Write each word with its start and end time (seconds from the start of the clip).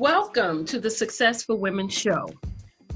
Welcome 0.00 0.64
to 0.64 0.80
the 0.80 0.88
Successful 0.88 1.58
Women 1.58 1.86
Show. 1.86 2.30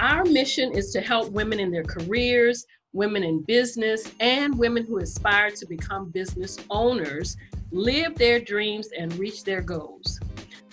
Our 0.01 0.25
mission 0.25 0.73
is 0.73 0.91
to 0.93 1.03
help 1.03 1.30
women 1.33 1.61
in 1.61 1.71
their 1.71 1.85
careers, 1.85 2.65
women 2.95 3.23
in 3.23 3.43
business, 3.43 4.11
and 4.21 4.59
women 4.59 4.87
who 4.87 5.01
aspire 5.01 5.51
to 5.51 5.67
become 5.67 6.09
business 6.09 6.57
owners 6.71 7.37
live 7.73 8.14
their 8.14 8.41
dreams 8.41 8.89
and 8.98 9.12
reach 9.19 9.45
their 9.45 9.61
goals. 9.61 10.19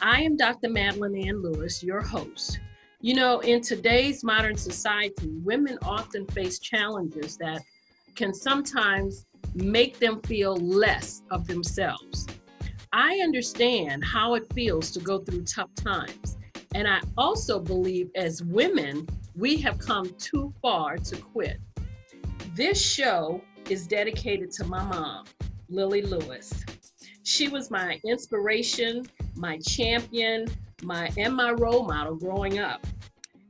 I 0.02 0.22
am 0.22 0.38
Dr. 0.38 0.70
Madeline 0.70 1.28
Ann 1.28 1.42
Lewis, 1.42 1.84
your 1.84 2.00
host. 2.00 2.62
You 3.02 3.16
know, 3.16 3.42
in 3.42 3.60
today's 3.60 4.24
modern 4.24 4.56
society, 4.56 5.34
women 5.44 5.78
often 5.82 6.26
face 6.28 6.60
challenges 6.60 7.36
that 7.40 7.62
can 8.16 8.34
sometimes 8.34 9.26
make 9.54 10.00
them 10.00 10.22
feel 10.22 10.56
less 10.56 11.24
of 11.30 11.46
themselves. 11.46 12.26
I 12.94 13.22
understand 13.24 14.04
how 14.04 14.34
it 14.34 14.52
feels 14.54 14.92
to 14.92 15.00
go 15.00 15.20
through 15.20 15.44
tough 15.46 15.74
times. 15.76 16.38
And 16.76 16.88
I 16.88 17.00
also 17.18 17.58
believe 17.58 18.10
as 18.16 18.44
women, 18.44 19.08
we 19.36 19.58
have 19.58 19.78
come 19.78 20.10
too 20.18 20.54
far 20.62 20.98
to 20.98 21.16
quit. 21.16 21.58
This 22.54 22.82
show 22.82 23.42
is 23.70 23.88
dedicated 23.88 24.52
to 24.54 24.66
my 24.66 24.84
mom, 24.84 25.24
Lily 25.70 26.02
Lewis. 26.02 26.66
She 27.24 27.48
was 27.48 27.72
my 27.72 27.98
inspiration, 28.04 29.06
my 29.36 29.58
champion, 29.60 30.48
my 30.84 31.10
and 31.18 31.34
my 31.34 31.52
role 31.52 31.86
model 31.86 32.16
growing 32.16 32.60
up. 32.60 32.86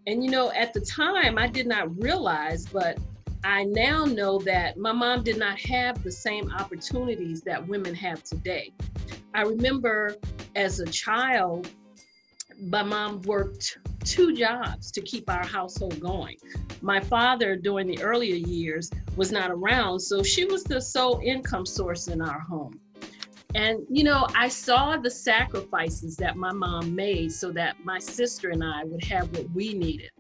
And 0.05 0.23
you 0.23 0.29
know, 0.29 0.51
at 0.51 0.71
the 0.71 0.81
time 0.81 1.39
I 1.39 1.47
did 1.47 1.65
not 1.65 1.99
realize, 1.99 2.67
but 2.67 2.99
I 3.43 3.63
now 3.63 4.05
know 4.05 4.37
that 4.39 4.77
my 4.77 4.91
mom 4.91 5.23
did 5.23 5.39
not 5.39 5.59
have 5.61 6.03
the 6.03 6.11
same 6.11 6.51
opportunities 6.51 7.41
that 7.41 7.67
women 7.67 7.95
have 7.95 8.23
today. 8.23 8.71
I 9.34 9.43
remember 9.43 10.15
as 10.55 10.79
a 10.79 10.85
child, 10.85 11.70
my 12.60 12.84
mom 12.84 13.21
worked 13.21 13.77
two 14.04 14.34
jobs 14.34 14.91
to 14.91 15.01
keep 15.01 15.29
our 15.29 15.46
household 15.46 15.99
going. 15.99 16.35
My 16.82 16.99
father, 16.99 17.55
during 17.55 17.88
the 17.88 18.01
earlier 18.01 18.35
years, 18.35 18.91
was 19.15 19.32
not 19.32 19.49
around, 19.49 19.99
so 19.99 20.21
she 20.21 20.46
was 20.46 20.63
the 20.63 20.82
sole 20.82 21.21
income 21.23 21.65
source 21.65 22.07
in 22.07 22.21
our 22.21 22.40
home. 22.40 22.79
And, 23.55 23.79
you 23.90 24.04
know, 24.04 24.27
I 24.35 24.48
saw 24.48 24.98
the 24.98 25.10
sacrifices 25.10 26.16
that 26.18 26.35
my 26.35 26.51
mom 26.51 26.93
made 26.93 27.32
so 27.32 27.51
that 27.51 27.84
my 27.84 27.99
sister 27.99 28.49
and 28.49 28.63
I 28.63 28.84
would 28.84 29.04
have 29.05 29.29
what 29.35 29.49
we 29.51 29.73
needed. 29.73 30.12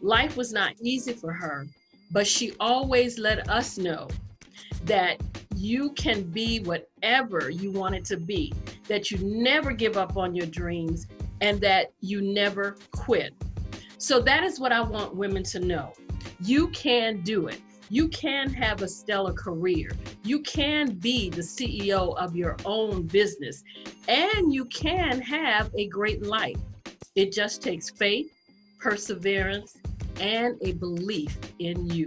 Life 0.00 0.36
was 0.36 0.52
not 0.52 0.74
easy 0.82 1.12
for 1.12 1.32
her, 1.32 1.66
but 2.10 2.26
she 2.26 2.52
always 2.60 3.18
let 3.18 3.48
us 3.48 3.78
know 3.78 4.08
that 4.84 5.20
you 5.54 5.92
can 5.92 6.22
be 6.24 6.60
whatever 6.60 7.50
you 7.50 7.70
want 7.70 7.94
it 7.94 8.04
to 8.06 8.16
be, 8.16 8.52
that 8.88 9.10
you 9.10 9.18
never 9.18 9.72
give 9.72 9.96
up 9.96 10.16
on 10.16 10.34
your 10.34 10.46
dreams, 10.46 11.06
and 11.40 11.60
that 11.60 11.92
you 12.00 12.20
never 12.20 12.76
quit. 12.90 13.34
So 13.98 14.20
that 14.20 14.42
is 14.42 14.58
what 14.58 14.72
I 14.72 14.80
want 14.80 15.14
women 15.14 15.42
to 15.44 15.60
know. 15.60 15.92
You 16.40 16.68
can 16.68 17.20
do 17.20 17.46
it. 17.46 17.60
You 17.88 18.08
can 18.08 18.48
have 18.54 18.82
a 18.82 18.88
stellar 18.88 19.32
career. 19.32 19.90
You 20.24 20.40
can 20.40 20.94
be 20.94 21.28
the 21.28 21.42
CEO 21.42 22.16
of 22.16 22.34
your 22.34 22.56
own 22.64 23.02
business, 23.02 23.62
and 24.08 24.52
you 24.52 24.64
can 24.64 25.20
have 25.20 25.70
a 25.76 25.88
great 25.88 26.22
life. 26.22 26.56
It 27.14 27.32
just 27.32 27.62
takes 27.62 27.90
faith, 27.90 28.32
perseverance, 28.80 29.76
and 30.18 30.56
a 30.62 30.72
belief 30.72 31.38
in 31.58 31.86
you. 31.90 32.06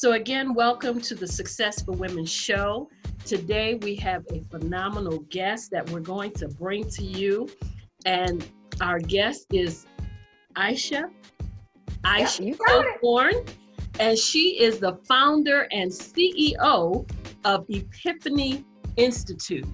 So, 0.00 0.12
again, 0.12 0.54
welcome 0.54 1.00
to 1.00 1.16
the 1.16 1.26
Successful 1.26 1.92
Women 1.92 2.24
Show. 2.24 2.88
Today, 3.24 3.80
we 3.82 3.96
have 3.96 4.24
a 4.32 4.44
phenomenal 4.48 5.18
guest 5.28 5.72
that 5.72 5.90
we're 5.90 5.98
going 5.98 6.30
to 6.34 6.46
bring 6.46 6.88
to 6.90 7.02
you. 7.02 7.48
And 8.06 8.48
our 8.80 9.00
guest 9.00 9.46
is 9.52 9.86
Aisha. 10.54 11.10
Aisha 12.04 12.56
Osborne. 12.70 13.44
And 13.98 14.16
she 14.16 14.62
is 14.62 14.78
the 14.78 14.94
founder 15.08 15.66
and 15.72 15.90
CEO 15.90 17.10
of 17.44 17.66
Epiphany 17.68 18.64
Institute. 18.96 19.66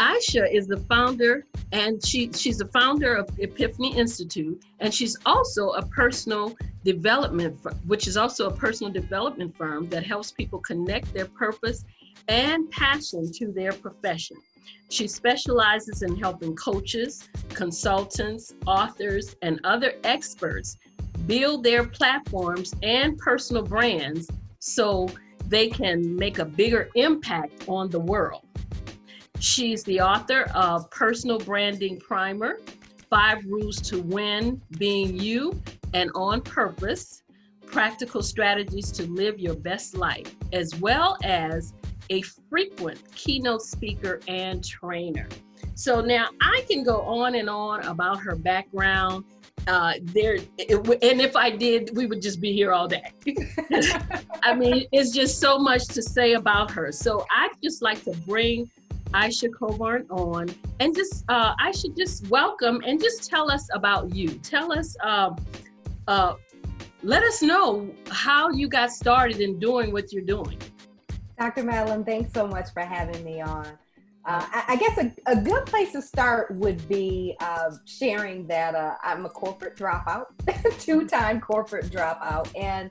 Aisha 0.00 0.52
is 0.52 0.66
the 0.66 0.78
founder 0.88 1.46
and 1.74 2.06
she 2.06 2.30
she's 2.32 2.58
the 2.58 2.68
founder 2.68 3.16
of 3.16 3.28
Epiphany 3.38 3.98
Institute 3.98 4.64
and 4.78 4.94
she's 4.94 5.16
also 5.26 5.70
a 5.70 5.82
personal 5.82 6.56
development 6.84 7.58
which 7.86 8.06
is 8.06 8.16
also 8.16 8.48
a 8.48 8.52
personal 8.52 8.92
development 8.92 9.54
firm 9.56 9.88
that 9.88 10.06
helps 10.06 10.30
people 10.30 10.60
connect 10.60 11.12
their 11.12 11.26
purpose 11.26 11.84
and 12.28 12.70
passion 12.70 13.30
to 13.32 13.52
their 13.52 13.72
profession. 13.72 14.36
She 14.88 15.08
specializes 15.08 16.02
in 16.02 16.16
helping 16.16 16.54
coaches, 16.54 17.28
consultants, 17.48 18.54
authors, 18.66 19.34
and 19.42 19.60
other 19.64 19.94
experts 20.04 20.78
build 21.26 21.64
their 21.64 21.84
platforms 21.84 22.72
and 22.82 23.18
personal 23.18 23.62
brands 23.62 24.28
so 24.60 25.08
they 25.48 25.68
can 25.68 26.14
make 26.16 26.38
a 26.38 26.44
bigger 26.44 26.88
impact 26.94 27.64
on 27.68 27.90
the 27.90 28.00
world. 28.00 28.46
She's 29.40 29.84
the 29.84 30.00
author 30.00 30.50
of 30.54 30.90
Personal 30.90 31.38
Branding 31.38 31.98
Primer, 32.00 32.60
Five 33.10 33.44
Rules 33.44 33.80
to 33.82 34.00
Win, 34.02 34.60
Being 34.78 35.18
You, 35.18 35.60
and 35.92 36.10
On 36.14 36.40
Purpose, 36.40 37.22
Practical 37.66 38.22
Strategies 38.22 38.90
to 38.92 39.04
Live 39.04 39.38
Your 39.38 39.54
Best 39.54 39.96
Life, 39.96 40.34
as 40.52 40.74
well 40.76 41.18
as 41.24 41.74
a 42.10 42.22
frequent 42.22 43.00
keynote 43.14 43.62
speaker 43.62 44.20
and 44.28 44.64
trainer. 44.64 45.28
So 45.74 46.00
now 46.00 46.28
I 46.40 46.64
can 46.68 46.84
go 46.84 47.00
on 47.02 47.34
and 47.34 47.50
on 47.50 47.84
about 47.84 48.20
her 48.20 48.36
background. 48.36 49.24
Uh, 49.66 49.94
there, 50.02 50.38
it, 50.58 51.02
and 51.02 51.20
if 51.20 51.36
I 51.36 51.50
did, 51.50 51.96
we 51.96 52.06
would 52.06 52.20
just 52.20 52.40
be 52.40 52.52
here 52.52 52.72
all 52.72 52.86
day. 52.86 53.10
I 54.42 54.54
mean, 54.54 54.86
it's 54.92 55.10
just 55.10 55.40
so 55.40 55.58
much 55.58 55.86
to 55.88 56.02
say 56.02 56.34
about 56.34 56.70
her. 56.70 56.92
So 56.92 57.24
I'd 57.34 57.52
just 57.62 57.82
like 57.82 58.04
to 58.04 58.12
bring 58.26 58.70
Aisha 59.14 59.48
Coburn 59.56 60.06
on 60.10 60.48
and 60.80 60.94
just 60.94 61.24
uh, 61.28 61.54
I 61.58 61.70
should 61.70 61.96
just 61.96 62.28
welcome 62.28 62.82
and 62.84 63.00
just 63.00 63.30
tell 63.30 63.50
us 63.50 63.68
about 63.72 64.14
you. 64.14 64.28
Tell 64.42 64.72
us, 64.72 64.96
uh, 65.02 65.34
uh, 66.08 66.34
let 67.02 67.22
us 67.22 67.40
know 67.40 67.88
how 68.10 68.50
you 68.50 68.68
got 68.68 68.90
started 68.90 69.40
in 69.40 69.58
doing 69.60 69.92
what 69.92 70.12
you're 70.12 70.24
doing. 70.24 70.58
Dr. 71.38 71.62
Madeline, 71.62 72.04
thanks 72.04 72.32
so 72.32 72.46
much 72.46 72.72
for 72.72 72.80
having 72.82 73.24
me 73.24 73.40
on. 73.40 73.66
Uh, 74.26 74.46
I, 74.50 74.64
I, 74.68 74.76
guess 74.76 74.96
a, 74.98 75.12
a, 75.26 75.36
good 75.36 75.66
place 75.66 75.92
to 75.92 76.00
start 76.00 76.54
would 76.54 76.88
be 76.88 77.36
uh, 77.40 77.72
sharing 77.84 78.46
that 78.46 78.74
uh, 78.74 78.94
I'm 79.02 79.26
a 79.26 79.28
corporate 79.28 79.76
dropout, 79.76 80.26
two 80.78 81.06
time 81.06 81.42
corporate 81.42 81.90
dropout. 81.90 82.48
And 82.58 82.90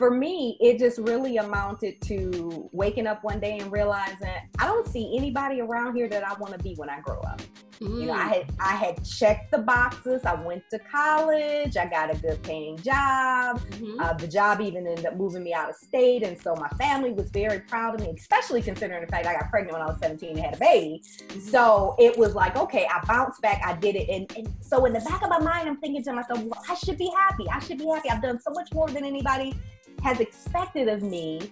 for 0.00 0.10
me, 0.10 0.56
it 0.60 0.78
just 0.78 0.96
really 0.96 1.36
amounted 1.36 2.00
to 2.00 2.70
waking 2.72 3.06
up 3.06 3.22
one 3.22 3.38
day 3.38 3.58
and 3.58 3.70
realizing 3.70 4.30
I 4.58 4.64
don't 4.64 4.88
see 4.88 5.14
anybody 5.14 5.60
around 5.60 5.94
here 5.94 6.08
that 6.08 6.26
I 6.26 6.32
want 6.40 6.54
to 6.54 6.58
be 6.58 6.72
when 6.76 6.88
I 6.88 7.00
grow 7.00 7.20
up. 7.20 7.42
Mm. 7.82 8.00
You 8.00 8.06
know, 8.06 8.14
I 8.14 8.24
mm. 8.24 8.28
had 8.28 8.52
I 8.60 8.76
had 8.76 9.04
checked 9.04 9.50
the 9.50 9.58
boxes. 9.58 10.22
I 10.24 10.42
went 10.42 10.62
to 10.70 10.78
college. 10.78 11.76
I 11.76 11.86
got 11.86 12.14
a 12.14 12.18
good 12.18 12.42
paying 12.42 12.78
job. 12.78 13.60
Mm-hmm. 13.60 14.00
Uh, 14.00 14.14
the 14.14 14.26
job 14.26 14.62
even 14.62 14.86
ended 14.86 15.04
up 15.04 15.16
moving 15.16 15.42
me 15.42 15.52
out 15.52 15.68
of 15.68 15.76
state, 15.76 16.22
and 16.22 16.40
so 16.40 16.54
my 16.54 16.68
family 16.70 17.12
was 17.12 17.30
very 17.30 17.60
proud 17.60 17.94
of 17.94 18.00
me, 18.00 18.14
especially 18.16 18.62
considering 18.62 19.02
the 19.02 19.06
fact 19.06 19.26
I 19.26 19.34
got 19.34 19.50
pregnant 19.50 19.74
when 19.74 19.82
I 19.82 19.86
was 19.86 19.98
17 20.00 20.30
and 20.30 20.38
had 20.38 20.54
a 20.54 20.58
baby. 20.58 21.02
Mm-hmm. 21.04 21.40
So 21.40 21.94
it 21.98 22.16
was 22.16 22.34
like, 22.34 22.56
okay, 22.56 22.86
I 22.86 23.04
bounced 23.04 23.42
back. 23.42 23.60
I 23.66 23.74
did 23.76 23.96
it, 23.96 24.08
and, 24.08 24.32
and 24.34 24.54
so 24.62 24.86
in 24.86 24.94
the 24.94 25.00
back 25.00 25.22
of 25.22 25.28
my 25.28 25.40
mind, 25.40 25.68
I'm 25.68 25.76
thinking 25.76 26.02
to 26.04 26.12
myself, 26.14 26.42
well, 26.42 26.62
I 26.70 26.74
should 26.74 26.96
be 26.96 27.12
happy. 27.18 27.44
I 27.50 27.58
should 27.58 27.76
be 27.76 27.86
happy. 27.86 28.08
I've 28.08 28.22
done 28.22 28.40
so 28.40 28.50
much 28.50 28.72
more 28.72 28.88
than 28.88 29.04
anybody 29.04 29.54
has 30.02 30.20
expected 30.20 30.88
of 30.88 31.02
me, 31.02 31.50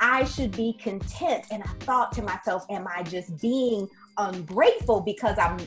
I 0.00 0.24
should 0.24 0.52
be 0.52 0.74
content. 0.74 1.46
And 1.50 1.62
I 1.62 1.68
thought 1.80 2.12
to 2.12 2.22
myself, 2.22 2.66
am 2.70 2.86
I 2.86 3.02
just 3.02 3.40
being 3.40 3.88
ungrateful 4.18 5.00
because 5.00 5.38
I'm 5.38 5.58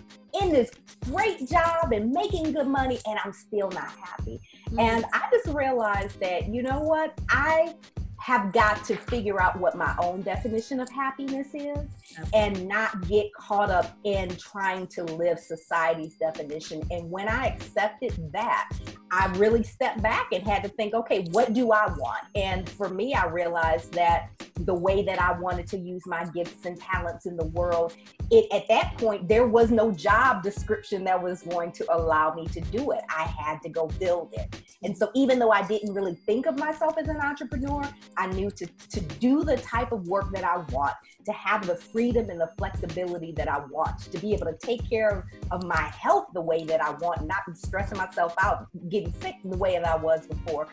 in 0.41 0.51
this 0.51 0.71
great 1.05 1.47
job 1.47 1.91
and 1.91 2.11
making 2.11 2.51
good 2.53 2.67
money 2.67 2.99
and 3.07 3.19
I'm 3.23 3.33
still 3.33 3.69
not 3.69 3.89
happy? 3.91 4.39
Mm-hmm. 4.67 4.79
And 4.79 5.05
I 5.13 5.29
just 5.31 5.47
realized 5.55 6.19
that, 6.19 6.47
you 6.53 6.61
know 6.61 6.79
what? 6.79 7.19
I 7.29 7.75
have 8.19 8.51
got 8.51 8.83
to 8.83 8.95
figure 8.95 9.41
out 9.41 9.57
what 9.57 9.75
my 9.75 9.95
own 9.97 10.21
definition 10.21 10.79
of 10.79 10.89
happiness 10.89 11.47
is 11.53 11.87
and 12.33 12.67
not 12.67 13.07
get 13.07 13.33
caught 13.33 13.69
up 13.69 13.97
in 14.03 14.29
trying 14.35 14.85
to 14.87 15.03
live 15.03 15.39
society's 15.39 16.15
definition. 16.15 16.83
And 16.91 17.09
when 17.09 17.29
I 17.29 17.47
accepted 17.47 18.31
that, 18.33 18.69
I 19.11 19.27
really 19.37 19.63
stepped 19.63 20.01
back 20.01 20.27
and 20.33 20.43
had 20.43 20.63
to 20.63 20.69
think, 20.69 20.93
okay, 20.93 21.27
what 21.31 21.53
do 21.53 21.71
I 21.71 21.87
want? 21.87 22.25
And 22.35 22.69
for 22.69 22.89
me, 22.89 23.13
I 23.13 23.25
realized 23.27 23.93
that 23.93 24.29
the 24.65 24.73
way 24.73 25.03
that 25.03 25.19
I 25.19 25.39
wanted 25.39 25.67
to 25.67 25.77
use 25.77 26.05
my 26.05 26.25
gifts 26.25 26.65
and 26.65 26.79
talents 26.79 27.25
in 27.25 27.35
the 27.37 27.45
world. 27.45 27.95
It 28.31 28.51
at 28.51 28.67
that 28.67 28.97
point 28.97 29.27
there 29.27 29.47
was 29.47 29.71
no 29.71 29.91
job 29.91 30.43
description 30.43 31.03
that 31.05 31.21
was 31.21 31.41
going 31.43 31.71
to 31.73 31.95
allow 31.95 32.33
me 32.33 32.47
to 32.47 32.61
do 32.61 32.91
it. 32.91 33.01
I 33.09 33.23
had 33.23 33.61
to 33.63 33.69
go 33.69 33.87
build 33.99 34.33
it. 34.33 34.61
And 34.83 34.97
so 34.97 35.09
even 35.15 35.39
though 35.39 35.51
I 35.51 35.65
didn't 35.67 35.93
really 35.93 36.15
think 36.15 36.45
of 36.45 36.57
myself 36.57 36.97
as 36.97 37.07
an 37.07 37.17
entrepreneur, 37.17 37.81
I 38.17 38.27
knew 38.27 38.49
to 38.51 38.65
to 38.65 39.01
do 39.01 39.43
the 39.43 39.57
type 39.57 39.91
of 39.91 40.07
work 40.07 40.31
that 40.33 40.43
I 40.43 40.57
want, 40.71 40.95
to 41.25 41.31
have 41.33 41.65
the 41.67 41.75
freedom 41.75 42.29
and 42.29 42.39
the 42.39 42.51
flexibility 42.57 43.31
that 43.33 43.49
I 43.49 43.59
want, 43.69 43.99
to 44.11 44.17
be 44.17 44.33
able 44.33 44.47
to 44.47 44.57
take 44.57 44.87
care 44.89 45.27
of, 45.51 45.51
of 45.51 45.63
my 45.67 45.81
health 45.81 46.27
the 46.33 46.41
way 46.41 46.63
that 46.63 46.81
I 46.81 46.91
want, 46.91 47.25
not 47.25 47.43
stressing 47.53 47.97
myself 47.97 48.33
out, 48.41 48.67
getting 48.89 49.13
sick 49.21 49.35
the 49.43 49.57
way 49.57 49.73
that 49.73 49.87
I 49.87 49.95
was 49.95 50.27
before. 50.27 50.67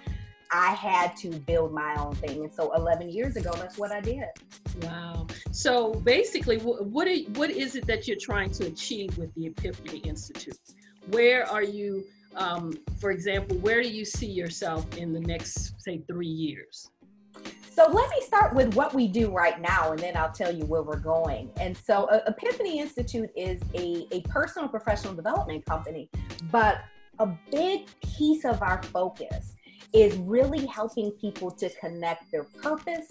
I 0.52 0.72
had 0.72 1.16
to 1.18 1.30
build 1.30 1.72
my 1.72 1.94
own 1.96 2.14
thing. 2.16 2.44
And 2.44 2.52
so 2.52 2.72
11 2.74 3.10
years 3.10 3.36
ago, 3.36 3.52
that's 3.54 3.78
what 3.78 3.92
I 3.92 4.00
did. 4.00 4.24
Wow. 4.82 5.26
So 5.52 5.94
basically, 5.94 6.58
what, 6.58 7.08
are, 7.08 7.16
what 7.34 7.50
is 7.50 7.76
it 7.76 7.86
that 7.86 8.06
you're 8.06 8.18
trying 8.20 8.50
to 8.52 8.66
achieve 8.66 9.16
with 9.18 9.34
the 9.34 9.46
Epiphany 9.46 9.98
Institute? 9.98 10.58
Where 11.10 11.48
are 11.50 11.62
you, 11.62 12.04
um, 12.36 12.78
for 13.00 13.10
example, 13.10 13.56
where 13.58 13.82
do 13.82 13.88
you 13.88 14.04
see 14.04 14.26
yourself 14.26 14.96
in 14.96 15.12
the 15.12 15.20
next, 15.20 15.80
say, 15.80 16.02
three 16.08 16.26
years? 16.26 16.90
So 17.70 17.84
let 17.90 18.08
me 18.08 18.22
start 18.22 18.54
with 18.54 18.74
what 18.74 18.94
we 18.94 19.06
do 19.06 19.30
right 19.30 19.60
now, 19.60 19.92
and 19.92 19.98
then 19.98 20.16
I'll 20.16 20.32
tell 20.32 20.50
you 20.50 20.64
where 20.64 20.82
we're 20.82 20.98
going. 20.98 21.50
And 21.60 21.76
so, 21.76 22.04
uh, 22.04 22.20
Epiphany 22.26 22.80
Institute 22.80 23.30
is 23.36 23.60
a, 23.74 24.06
a 24.12 24.22
personal 24.22 24.66
professional 24.66 25.12
development 25.12 25.66
company, 25.66 26.08
but 26.50 26.78
a 27.18 27.26
big 27.50 27.86
piece 28.00 28.46
of 28.46 28.62
our 28.62 28.82
focus 28.84 29.55
is 29.96 30.14
really 30.18 30.66
helping 30.66 31.10
people 31.12 31.50
to 31.50 31.70
connect 31.70 32.30
their 32.30 32.44
purpose 32.44 33.06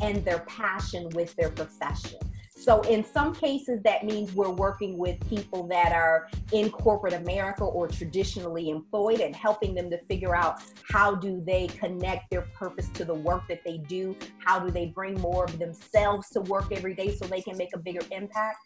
and 0.00 0.24
their 0.24 0.38
passion 0.40 1.08
with 1.10 1.34
their 1.34 1.50
profession. 1.50 2.18
So, 2.56 2.80
in 2.82 3.04
some 3.04 3.34
cases, 3.34 3.80
that 3.84 4.04
means 4.04 4.34
we're 4.34 4.50
working 4.50 4.98
with 4.98 5.16
people 5.28 5.68
that 5.68 5.92
are 5.92 6.28
in 6.52 6.70
corporate 6.70 7.14
America 7.14 7.62
or 7.62 7.86
traditionally 7.86 8.68
employed 8.68 9.20
and 9.20 9.34
helping 9.34 9.74
them 9.74 9.88
to 9.90 9.98
figure 10.06 10.34
out 10.34 10.60
how 10.90 11.14
do 11.14 11.40
they 11.46 11.68
connect 11.68 12.30
their 12.30 12.42
purpose 12.42 12.88
to 12.94 13.04
the 13.04 13.14
work 13.14 13.46
that 13.48 13.62
they 13.64 13.78
do? 13.78 14.16
How 14.44 14.58
do 14.58 14.72
they 14.72 14.86
bring 14.86 15.14
more 15.20 15.44
of 15.44 15.58
themselves 15.60 16.30
to 16.30 16.40
work 16.42 16.72
every 16.72 16.94
day 16.94 17.14
so 17.14 17.26
they 17.26 17.42
can 17.42 17.56
make 17.56 17.74
a 17.74 17.78
bigger 17.78 18.04
impact? 18.10 18.58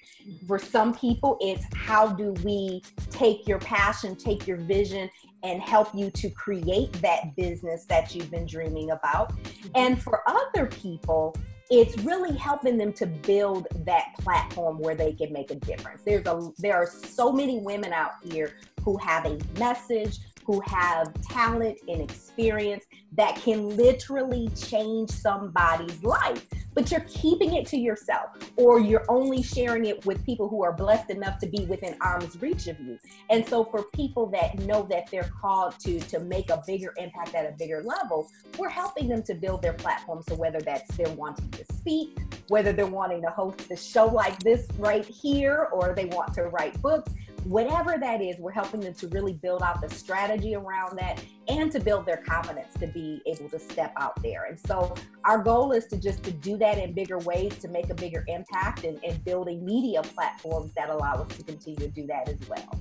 For 0.47 0.59
some 0.59 0.95
people, 0.95 1.37
it's 1.41 1.65
how 1.75 2.09
do 2.09 2.33
we 2.45 2.83
take 3.11 3.47
your 3.47 3.59
passion, 3.59 4.17
take 4.17 4.47
your 4.47 4.57
vision, 4.57 5.11
and 5.43 5.61
help 5.61 5.89
you 5.95 6.11
to 6.11 6.31
create 6.31 6.93
that 6.95 7.35
business 7.37 7.85
that 7.87 8.15
you've 8.15 8.31
been 8.31 8.47
dreaming 8.47 8.91
about. 8.91 9.33
And 9.75 10.01
for 10.01 10.23
other 10.29 10.67
people, 10.67 11.35
it's 11.71 11.97
really 11.99 12.37
helping 12.37 12.77
them 12.77 12.93
to 12.93 13.07
build 13.07 13.67
that 13.87 14.13
platform 14.19 14.79
where 14.79 14.95
they 14.95 15.13
can 15.13 15.33
make 15.33 15.51
a 15.51 15.55
difference. 15.55 16.03
There's 16.05 16.27
a 16.27 16.51
there 16.59 16.77
are 16.77 16.87
so 16.87 17.33
many 17.33 17.61
women 17.61 17.93
out 17.93 18.13
here 18.23 18.53
who 18.85 18.99
have 18.99 19.25
a 19.25 19.39
message, 19.59 20.19
who 20.45 20.61
have 20.67 21.13
talent 21.23 21.79
and 21.89 22.01
experience 22.01 22.85
that 23.13 23.37
can 23.37 23.77
literally 23.77 24.49
change 24.57 25.11
somebody's 25.11 26.03
life. 26.03 26.47
But 26.75 26.91
you're 26.91 27.05
keeping 27.07 27.55
it 27.55 27.67
to 27.67 27.77
yourself, 27.77 28.31
or 28.57 28.81
you're 28.81 29.05
only 29.09 29.43
sharing 29.43 29.85
it 29.85 30.07
with 30.07 30.25
people 30.25 30.49
who 30.49 30.65
are 30.65 30.73
blessed 30.73 31.11
enough 31.11 31.39
to 31.41 31.47
be 31.47 31.67
within 31.67 31.97
arm's 32.01 32.41
reach 32.41 32.67
of 32.67 32.81
you. 32.81 32.99
And 33.29 33.47
so, 33.47 33.65
for 33.65 33.85
people 33.95 34.27
that 34.29 34.59
know 34.61 34.87
that 34.91 35.11
they're 35.11 35.31
called 35.41 35.79
to 35.81 36.01
to 36.01 36.21
make 36.21 36.49
a 36.49 36.63
bigger 36.67 36.95
impact 36.97 37.35
at 37.35 37.45
a 37.45 37.55
bigger 37.59 37.83
level, 37.83 38.31
we're 38.59 38.71
helping 38.71 39.09
them 39.09 39.23
to 39.25 39.35
build 39.35 39.61
their 39.61 39.75
platform. 39.75 40.23
So 40.27 40.35
whether 40.35 40.61
that's 40.61 40.97
they're 40.97 41.11
wanting 41.11 41.51
to 41.51 41.65
speak, 41.75 42.19
whether 42.49 42.73
they're 42.73 42.87
wanting 42.87 43.23
to 43.23 43.31
host 43.31 43.71
a 43.71 43.77
show 43.77 44.07
like 44.07 44.39
this 44.41 44.67
right 44.79 45.05
here, 45.05 45.69
or 45.73 45.95
they 45.95 46.07
want 46.07 46.33
to 46.35 46.45
write 46.45 46.81
books, 46.81 47.13
whatever 47.45 47.97
that 47.99 48.21
is, 48.21 48.37
we're 48.39 48.53
helping 48.53 48.81
them 48.81 48.95
to 48.95 49.09
really 49.09 49.33
build 49.33 49.63
out 49.63 49.81
the 49.81 49.91
strategy 49.91 50.55
around 50.55 50.99
that 50.99 51.23
and 51.49 51.71
to 51.73 51.81
build 51.81 52.07
their 52.07 52.19
confidence 52.19 52.75
to 52.79 52.87
be 52.87 53.21
able 53.27 53.49
to 53.49 53.59
step 53.59 53.93
out 53.97 54.21
there. 54.23 54.45
And 54.45 54.59
so 54.61 54.95
our 55.25 55.43
goal 55.43 55.73
is 55.73 55.87
to 55.87 55.97
just 55.97 56.23
to 56.25 56.31
do 56.31 56.57
that 56.59 56.79
in 56.79 56.93
bigger 56.93 57.19
ways 57.19 57.57
to 57.59 57.69
make 57.69 57.91
a 57.91 57.95
bigger 57.95 58.25
impact 58.29 58.85
and, 58.85 59.03
and 59.05 59.25
building 59.25 59.65
media 59.65 60.03
platforms 60.03 60.73
that 60.75 60.89
allow 60.89 61.15
us 61.15 61.37
to 61.37 61.43
continue 61.43 61.79
to 61.81 61.89
do 61.89 62.07
that 62.07 62.29
as 62.29 62.49
well. 62.49 62.81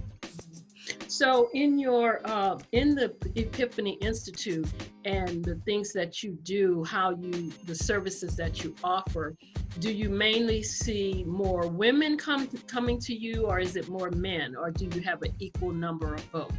So, 1.12 1.50
in 1.54 1.78
your 1.78 2.22
uh, 2.24 2.58
in 2.72 2.96
the 2.96 3.14
Epiphany 3.36 3.98
Institute 4.00 4.66
and 5.04 5.44
the 5.44 5.56
things 5.66 5.92
that 5.92 6.24
you 6.24 6.38
do, 6.44 6.86
how 6.86 7.10
you 7.10 7.52
the 7.66 7.76
services 7.76 8.38
that 8.38 8.64
you 8.64 8.74
offer, 8.82 9.36
do 9.80 9.92
you 9.92 10.08
mainly 10.08 10.64
see 10.64 11.26
more 11.28 11.68
women 11.68 12.18
come 12.18 12.48
coming 12.66 12.98
to 13.00 13.14
you, 13.14 13.46
or 13.46 13.60
is 13.60 13.76
it 13.76 13.90
more 13.90 14.10
men, 14.12 14.56
or 14.56 14.72
do 14.72 14.88
you 14.96 15.02
have 15.02 15.22
an 15.24 15.34
equal 15.40 15.72
number 15.72 16.16
of 16.16 16.32
both? 16.32 16.54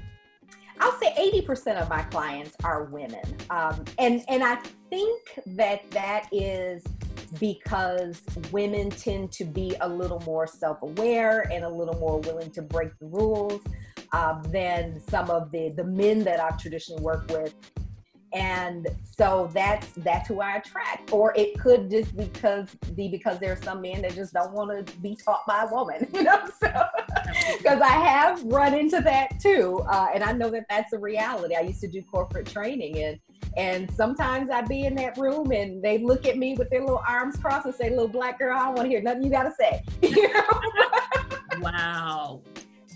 I'll 0.80 1.00
say 1.00 1.14
80% 1.46 1.80
of 1.80 1.88
my 1.88 2.02
clients 2.02 2.54
are 2.62 2.84
women, 2.84 3.24
um, 3.48 3.82
and 3.96 4.22
and 4.28 4.44
I 4.44 4.56
think 4.90 5.40
that 5.46 5.90
that 5.92 6.28
is 6.30 6.84
because 7.40 8.20
women 8.50 8.90
tend 8.90 9.32
to 9.32 9.46
be 9.46 9.74
a 9.80 9.88
little 9.88 10.20
more 10.26 10.46
self-aware 10.46 11.50
and 11.50 11.64
a 11.64 11.70
little 11.70 11.98
more 11.98 12.20
willing 12.20 12.50
to 12.50 12.60
break 12.60 12.90
the 12.98 13.06
rules 13.06 13.62
um, 14.12 14.42
than 14.50 15.00
some 15.08 15.30
of 15.30 15.50
the 15.50 15.70
the 15.70 15.84
men 15.84 16.24
that 16.24 16.40
I've 16.40 16.58
traditionally 16.58 17.02
worked 17.02 17.30
with. 17.30 17.54
And 18.34 18.88
so 19.04 19.50
that's 19.52 19.88
that's 19.98 20.28
who 20.28 20.40
I 20.40 20.56
attract. 20.56 21.12
Or 21.12 21.34
it 21.36 21.58
could 21.60 21.90
just 21.90 22.16
because 22.16 22.74
be 22.96 23.08
because 23.08 23.38
there 23.38 23.52
are 23.52 23.62
some 23.62 23.82
men 23.82 24.02
that 24.02 24.14
just 24.14 24.32
don't 24.32 24.52
want 24.52 24.86
to 24.86 24.96
be 24.98 25.16
taught 25.16 25.46
by 25.46 25.64
a 25.64 25.74
woman, 25.74 26.08
you 26.14 26.22
know. 26.22 26.40
So 26.58 26.72
because 27.58 27.80
I 27.82 27.92
have 27.92 28.42
run 28.44 28.74
into 28.74 29.00
that 29.02 29.38
too, 29.40 29.84
uh, 29.90 30.08
and 30.14 30.24
I 30.24 30.32
know 30.32 30.48
that 30.50 30.64
that's 30.70 30.94
a 30.94 30.98
reality. 30.98 31.56
I 31.56 31.60
used 31.60 31.80
to 31.82 31.88
do 31.88 32.02
corporate 32.02 32.46
training, 32.46 33.02
and 33.02 33.18
and 33.58 33.90
sometimes 33.92 34.50
I'd 34.50 34.68
be 34.68 34.86
in 34.86 34.94
that 34.94 35.18
room 35.18 35.52
and 35.52 35.82
they 35.82 35.98
look 35.98 36.24
at 36.24 36.38
me 36.38 36.54
with 36.54 36.70
their 36.70 36.80
little 36.80 37.02
arms 37.06 37.36
crossed 37.36 37.66
and 37.66 37.74
say, 37.74 37.90
"Little 37.90 38.08
black 38.08 38.38
girl, 38.38 38.56
I 38.56 38.64
don't 38.64 38.76
want 38.76 38.86
to 38.86 38.88
hear 38.88 39.02
nothing 39.02 39.24
you 39.24 39.30
got 39.30 39.42
to 39.44 39.52
say." 39.58 39.82
You 40.02 40.32
know? 40.32 41.60
wow 41.60 42.40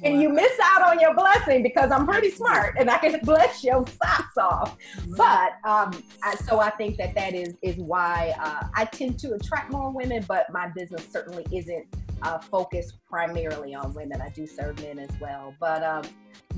and 0.03 0.21
you 0.21 0.29
miss 0.29 0.53
out 0.63 0.83
on 0.83 1.01
your 1.01 1.15
blessing 1.15 1.63
because 1.63 1.91
I'm 1.91 2.07
pretty 2.07 2.31
smart 2.31 2.77
and 2.79 2.91
I 2.91 2.99
can 2.99 3.19
bless 3.25 3.65
your 3.65 3.85
socks 3.87 4.37
off. 4.37 4.77
But 5.17 5.53
um, 5.65 6.03
I, 6.23 6.35
so 6.47 6.61
I 6.61 6.71
think 6.71 6.97
that 6.99 7.15
that 7.15 7.35
is 7.35 7.57
is 7.63 7.77
why 7.77 8.35
uh, 8.41 8.69
I 8.75 8.85
tend 8.87 9.19
to 9.21 9.35
attract 9.35 9.73
more 9.73 9.91
women, 9.91 10.25
but 10.29 10.51
my 10.53 10.69
business 10.69 11.07
certainly 11.11 11.47
isn't 11.53 11.87
uh, 12.23 12.39
focused 12.39 12.95
primarily 13.09 13.75
on 13.75 13.95
women. 13.95 14.21
I 14.21 14.31
do 14.31 14.47
serve 14.47 14.81
men 14.83 14.99
as 14.99 15.11
well. 15.21 15.55
But 15.61 15.83
um, 15.83 16.05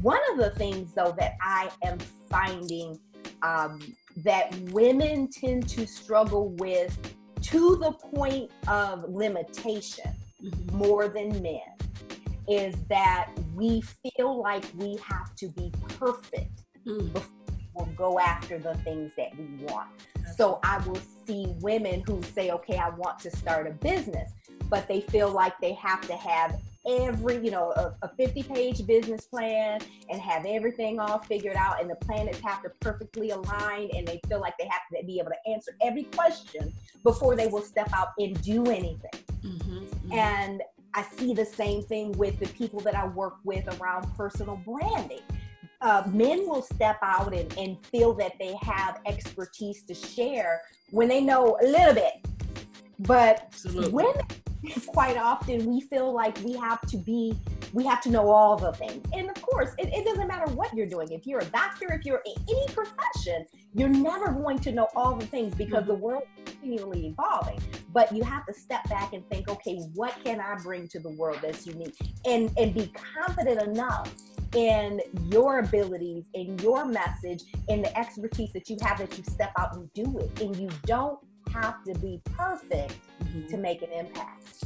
one 0.02 0.20
of 0.32 0.38
the 0.38 0.50
things 0.50 0.94
though 0.94 1.14
that 1.19 1.37
I 1.43 1.70
am 1.82 1.99
finding 2.31 2.99
um, 3.43 3.81
that 4.25 4.55
women 4.70 5.29
tend 5.29 5.69
to 5.69 5.87
struggle 5.87 6.50
with 6.50 6.96
to 7.40 7.76
the 7.76 7.93
point 7.93 8.50
of 8.67 9.04
limitation 9.09 10.11
mm-hmm. 10.42 10.76
more 10.76 11.09
than 11.09 11.40
men 11.42 11.61
is 12.49 12.75
that 12.88 13.31
we 13.55 13.81
feel 13.81 14.40
like 14.40 14.64
we 14.76 14.99
have 15.07 15.35
to 15.37 15.49
be 15.49 15.73
perfect 15.99 16.62
mm. 16.87 17.12
before 17.12 17.38
we'll 17.75 17.87
go 17.97 18.19
after 18.19 18.59
the 18.59 18.75
things 18.76 19.12
that 19.17 19.37
we 19.38 19.64
want. 19.67 19.88
So 20.37 20.59
I 20.62 20.78
will 20.87 21.00
see 21.26 21.47
women 21.61 22.02
who 22.07 22.23
say, 22.23 22.50
okay, 22.50 22.76
I 22.76 22.90
want 22.90 23.19
to 23.21 23.31
start 23.31 23.67
a 23.67 23.71
business, 23.71 24.33
but 24.69 24.88
they 24.88 25.00
feel 25.00 25.31
like 25.31 25.59
they 25.61 25.73
have 25.75 26.00
to 26.02 26.14
have 26.14 26.61
every, 26.88 27.37
you 27.45 27.50
know, 27.50 27.73
a, 27.73 27.95
a 28.02 28.09
50 28.17 28.43
page 28.45 28.87
business 28.87 29.26
plan 29.26 29.81
and 30.09 30.21
have 30.21 30.47
everything 30.47 30.99
all 30.99 31.19
figured 31.19 31.57
out, 31.57 31.81
and 31.81 31.90
the 31.90 31.97
planets 31.97 32.40
have 32.40 32.62
to 32.62 32.71
perfectly 32.81 33.31
align, 33.31 33.90
and 33.95 34.07
they 34.07 34.21
feel 34.28 34.40
like 34.40 34.57
they 34.59 34.69
have 34.69 34.83
to 34.95 35.07
be 35.07 35.19
able 35.19 35.31
to 35.31 35.52
answer 35.52 35.73
every 35.83 36.05
question 36.05 36.73
before 37.05 37.37
they 37.37 37.47
will 37.47 37.62
step 37.62 37.90
out 37.93 38.09
and 38.19 38.40
do 38.43 38.64
anything. 38.67 39.11
Mm-hmm, 39.43 39.78
mm-hmm. 39.78 40.12
And 40.12 40.62
I 40.99 41.05
see 41.17 41.33
the 41.33 41.45
same 41.45 41.85
thing 41.85 42.11
with 42.19 42.40
the 42.40 42.49
people 42.49 42.81
that 42.81 42.97
I 42.97 43.07
work 43.07 43.37
with 43.45 43.64
around 43.81 44.12
personal 44.17 44.57
branding. 44.57 45.21
Uh, 45.81 46.02
men 46.12 46.40
will 46.49 46.62
step 46.62 46.99
out 47.02 47.33
and, 47.33 47.57
and 47.57 47.87
feel 47.87 48.12
that 48.14 48.33
they 48.40 48.57
have 48.62 48.99
expertise 49.07 49.85
to 49.85 49.95
share 49.95 50.62
when 50.90 51.07
they 51.07 51.21
know 51.21 51.57
a 51.62 51.67
little 51.67 51.95
bit. 51.95 52.14
But 52.99 53.43
Absolutely. 53.47 53.93
women, 53.93 54.26
quite 54.88 55.17
often, 55.17 55.67
we 55.67 55.83
feel 55.83 56.12
like 56.12 56.37
we 56.43 56.55
have 56.55 56.81
to 56.88 56.97
be 56.97 57.33
we 57.73 57.85
have 57.85 58.00
to 58.00 58.11
know 58.11 58.31
all 58.31 58.57
the 58.57 58.73
things. 58.73 59.07
And 59.12 59.28
of 59.28 59.40
course, 59.40 59.75
it, 59.78 59.93
it, 59.93 60.05
doesn't 60.05 60.26
matter 60.26 60.50
what 60.52 60.75
you're 60.75 60.87
doing. 60.87 61.12
If 61.12 61.26
you're 61.26 61.40
a 61.40 61.45
doctor, 61.45 61.93
if 61.93 62.05
you're 62.05 62.23
in 62.25 62.33
any 62.49 62.67
profession, 62.73 63.47
you're 63.75 63.90
never 63.90 64.33
going 64.33 64.59
to 64.61 64.73
know 64.73 64.88
all 64.97 65.14
the 65.14 65.26
things 65.26 65.55
because 65.55 65.83
mm-hmm. 65.83 65.88
the 65.88 65.95
world 65.95 66.23
is 66.38 66.55
continually 66.55 67.09
evolving. 67.09 67.61
But 67.90 68.14
you 68.14 68.23
have 68.23 68.45
to 68.47 68.54
step 68.54 68.88
back 68.88 69.12
and 69.12 69.28
think, 69.30 69.49
okay, 69.49 69.78
what 69.95 70.14
can 70.25 70.40
I 70.40 70.57
bring 70.62 70.88
to 70.88 70.99
the 70.99 71.11
world 71.11 71.38
that's 71.42 71.66
unique? 71.66 71.97
And 72.26 72.50
and 72.59 72.75
be 72.75 72.92
confident 73.16 73.62
enough 73.62 74.12
in 74.54 75.00
your 75.30 75.61
abilities, 75.61 76.25
in 76.35 76.59
your 76.59 76.85
message, 76.85 77.45
in 77.68 77.83
the 77.83 77.99
expertise 77.99 78.52
that 78.52 78.68
you 78.68 78.76
have 78.83 78.99
that 78.99 79.16
you 79.16 79.25
step 79.25 79.52
out 79.59 79.75
and 79.75 79.92
do 79.92 80.18
it. 80.18 80.40
And 80.40 80.57
you 80.57 80.68
don't 80.87 81.18
have 81.52 81.83
to 81.85 81.95
be 81.95 82.21
perfect 82.25 82.95
mm-hmm. 83.23 83.47
to 83.49 83.57
make 83.57 83.83
an 83.83 83.92
impact. 83.92 84.64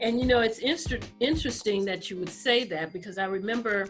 And 0.00 0.18
you 0.18 0.26
know, 0.26 0.40
it's 0.40 0.58
inter- 0.58 1.06
interesting 1.20 1.84
that 1.84 2.10
you 2.10 2.16
would 2.16 2.30
say 2.30 2.64
that 2.64 2.92
because 2.92 3.18
I 3.18 3.26
remember 3.26 3.88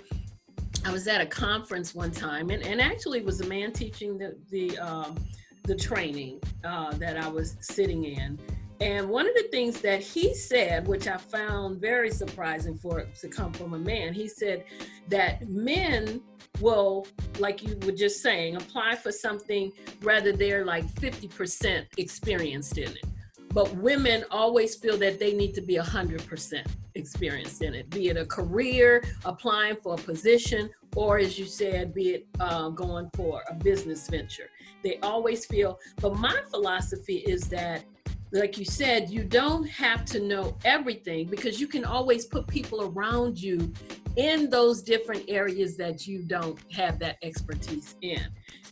I 0.85 0.91
was 0.91 1.07
at 1.07 1.21
a 1.21 1.27
conference 1.27 1.95
one 1.95 2.11
time, 2.11 2.51
and, 2.51 2.63
and 2.65 2.81
actually 2.81 3.19
it 3.19 3.25
was 3.25 3.41
a 3.41 3.47
man 3.47 3.73
teaching 3.73 4.19
the 4.19 4.37
the 4.51 4.79
um, 4.79 5.17
the 5.65 5.75
training 5.75 6.41
uh, 6.65 6.93
that 6.95 7.17
I 7.17 7.29
was 7.29 7.57
sitting 7.61 8.05
in. 8.05 8.39
And 8.81 9.11
one 9.11 9.29
of 9.29 9.35
the 9.35 9.47
things 9.51 9.83
that 9.83 10.01
he 10.01 10.35
said, 10.35 10.89
which 10.89 11.07
I 11.07 11.19
found 11.19 11.81
very 11.81 12.11
surprising 12.11 12.79
for 12.79 12.99
it 12.99 13.15
to 13.17 13.29
come 13.29 13.53
from 13.53 13.75
a 13.75 13.79
man, 13.79 14.15
he 14.15 14.27
said 14.27 14.65
that 15.09 15.47
men 15.49 16.23
will, 16.61 17.07
like 17.39 17.63
you 17.63 17.79
were 17.85 17.93
just 17.93 18.23
saying, 18.23 18.57
apply 18.57 18.97
for 18.97 19.13
something 19.13 19.71
rather 20.01 20.33
they're 20.33 20.65
like 20.65 20.87
50% 20.95 21.87
experienced 21.99 22.79
in 22.79 22.91
it. 22.91 23.05
But 23.53 23.75
women 23.77 24.25
always 24.31 24.77
feel 24.77 24.97
that 24.99 25.19
they 25.19 25.35
need 25.35 25.55
to 25.55 25.61
be 25.61 25.77
100% 25.77 26.67
experienced 26.95 27.63
in 27.63 27.75
it, 27.75 27.91
be 27.91 28.09
it 28.09 28.17
a 28.17 28.27
career, 28.27 29.03
applying 29.25 29.77
for 29.77 29.95
a 29.95 29.99
position, 29.99 30.71
or 30.97 31.19
as 31.19 31.39
you 31.39 31.47
said, 31.47 31.95
be 31.95 32.11
it 32.11 32.27
uh, 32.41 32.69
going 32.69 33.11
for 33.15 33.43
a 33.49 33.55
business 33.55 34.09
venture. 34.09 34.51
They 34.83 34.99
always 35.03 35.47
feel, 35.47 35.79
but 36.01 36.17
my 36.17 36.41
philosophy 36.51 37.19
is 37.19 37.43
that 37.49 37.85
like 38.33 38.59
you 38.59 38.65
said, 38.65 39.11
you 39.11 39.25
don't 39.25 39.69
have 39.69 40.05
to 40.07 40.21
know 40.21 40.57
everything 40.65 41.27
because 41.27 41.61
you 41.61 41.67
can 41.67 41.85
always 41.85 42.27
put 42.27 42.47
people 42.47 42.83
around 42.83 43.41
you 43.41 43.73
in 44.17 44.51
those 44.51 44.83
different 44.83 45.25
areas 45.29 45.77
that 45.77 46.07
you 46.07 46.23
don't 46.23 46.59
have 46.73 46.99
that 47.01 47.17
expertise 47.23 47.97
in. 48.03 48.21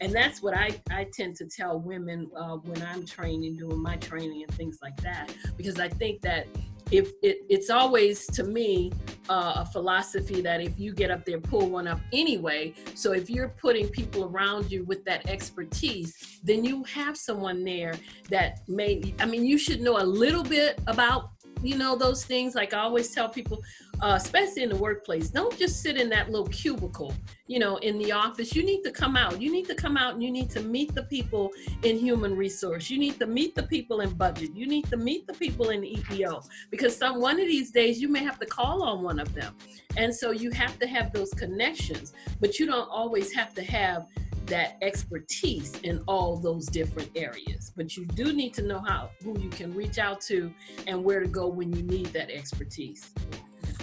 And 0.01 0.13
that's 0.13 0.43
what 0.43 0.57
I, 0.57 0.81
I 0.91 1.07
tend 1.13 1.37
to 1.37 1.47
tell 1.47 1.81
women 1.81 2.31
uh, 2.37 2.57
when 2.57 2.83
I'm 2.83 3.05
training, 3.05 3.57
doing 3.57 3.81
my 3.81 3.97
training 3.97 4.45
and 4.47 4.55
things 4.55 4.79
like 4.83 4.97
that, 5.01 5.33
because 5.57 5.81
I 5.81 5.89
think 5.89 6.21
that 6.23 6.47
if 6.90 7.12
it, 7.23 7.38
it's 7.49 7.71
always 7.71 8.26
to 8.28 8.45
me 8.45 8.92
uh, 9.28 9.52
a 9.57 9.66
philosophy 9.66 10.40
that 10.40 10.61
if 10.61 10.78
you 10.78 10.92
get 10.92 11.11
up 11.11 11.25
there 11.25 11.40
pull 11.40 11.68
one 11.68 11.87
up 11.87 12.00
anyway. 12.12 12.75
So 12.95 13.12
if 13.12 13.28
you're 13.28 13.49
putting 13.49 13.88
people 13.88 14.25
around 14.25 14.71
you 14.71 14.85
with 14.85 15.04
that 15.04 15.28
expertise 15.28 16.40
then 16.42 16.64
you 16.64 16.85
have 16.85 17.16
someone 17.16 17.64
there 17.64 17.95
that 18.30 18.61
may 18.68 19.14
i 19.21 19.26
mean 19.26 19.45
you 19.45 19.59
should 19.59 19.80
know 19.80 19.99
a 19.99 20.04
little 20.04 20.42
bit 20.42 20.80
about 20.87 21.30
you 21.62 21.76
know 21.76 21.97
those 21.97 22.25
things. 22.25 22.54
Like 22.54 22.75
i 22.75 22.78
always 22.78 23.11
tell 23.12 23.28
people 23.28 23.62
uh, 24.00 24.14
especially 24.17 24.62
in 24.62 24.69
the 24.69 24.76
workplace 24.76 25.28
don't 25.28 25.57
just 25.59 25.83
sit 25.83 25.97
in 25.97 26.09
that 26.09 26.31
little 26.31 26.49
cubicle 26.49 27.14
you 27.47 27.59
know 27.59 27.76
in 27.78 27.99
the 27.99 28.12
office. 28.12 28.55
You 28.55 28.62
need 28.62 28.83
to 28.83 28.90
come 28.90 29.17
out. 29.17 29.40
You 29.40 29.50
need 29.50 29.67
to 29.67 29.75
come 29.75 29.97
out 29.97 30.14
and 30.14 30.23
you 30.23 30.31
need 30.31 30.50
to 30.50 30.61
meet 30.61 30.95
the 30.95 31.02
people 31.05 31.50
in 31.83 31.99
human 31.99 32.37
resource. 32.37 32.90
You 32.90 32.99
need 32.99 33.19
to 33.19 33.26
meet 33.26 33.55
the 33.55 33.62
people 33.64 34.02
in 34.02 34.11
budget. 34.11 34.55
You 34.55 34.67
need 34.67 34.87
to 34.90 34.97
meet 34.97 35.26
the 35.26 35.33
people 35.35 35.71
in 35.71 35.83
EEO 35.83 36.47
because 36.71 36.97
some 36.97 37.21
one 37.21 37.40
of 37.40 37.47
these 37.47 37.71
days 37.71 38.00
you 38.00 38.09
may 38.09 38.23
have 38.23 38.38
to 38.38 38.47
call 38.47 38.83
on 38.83 39.02
one 39.02 39.19
of 39.19 39.35
them. 39.35 39.55
And 39.97 40.14
so 40.14 40.31
you 40.31 40.50
have 40.50 40.78
to 40.78 40.87
have 40.87 41.12
those 41.12 41.31
connections 41.31 42.12
but 42.40 42.59
you 42.59 42.67
don't 42.67 42.88
always 42.90 43.33
have 43.33 43.55
to 43.55 43.62
have 43.62 44.07
that 44.47 44.78
expertise 44.81 45.78
in 45.83 46.02
all 46.07 46.37
those 46.37 46.67
different 46.67 47.11
areas. 47.14 47.73
But 47.76 47.97
you 47.97 48.07
do 48.07 48.33
need 48.33 48.55
to 48.55 48.62
know 48.62 48.81
how 48.81 49.11
who 49.23 49.38
you 49.38 49.50
can 49.50 49.75
reach 49.75 49.99
out 49.99 50.21
to 50.23 50.52
and 50.87 51.05
where 51.05 51.21
to 51.21 51.28
go 51.28 51.49
when 51.49 51.73
you 51.75 51.83
need 51.83 52.07
that 52.07 52.31
expertise. 52.31 53.11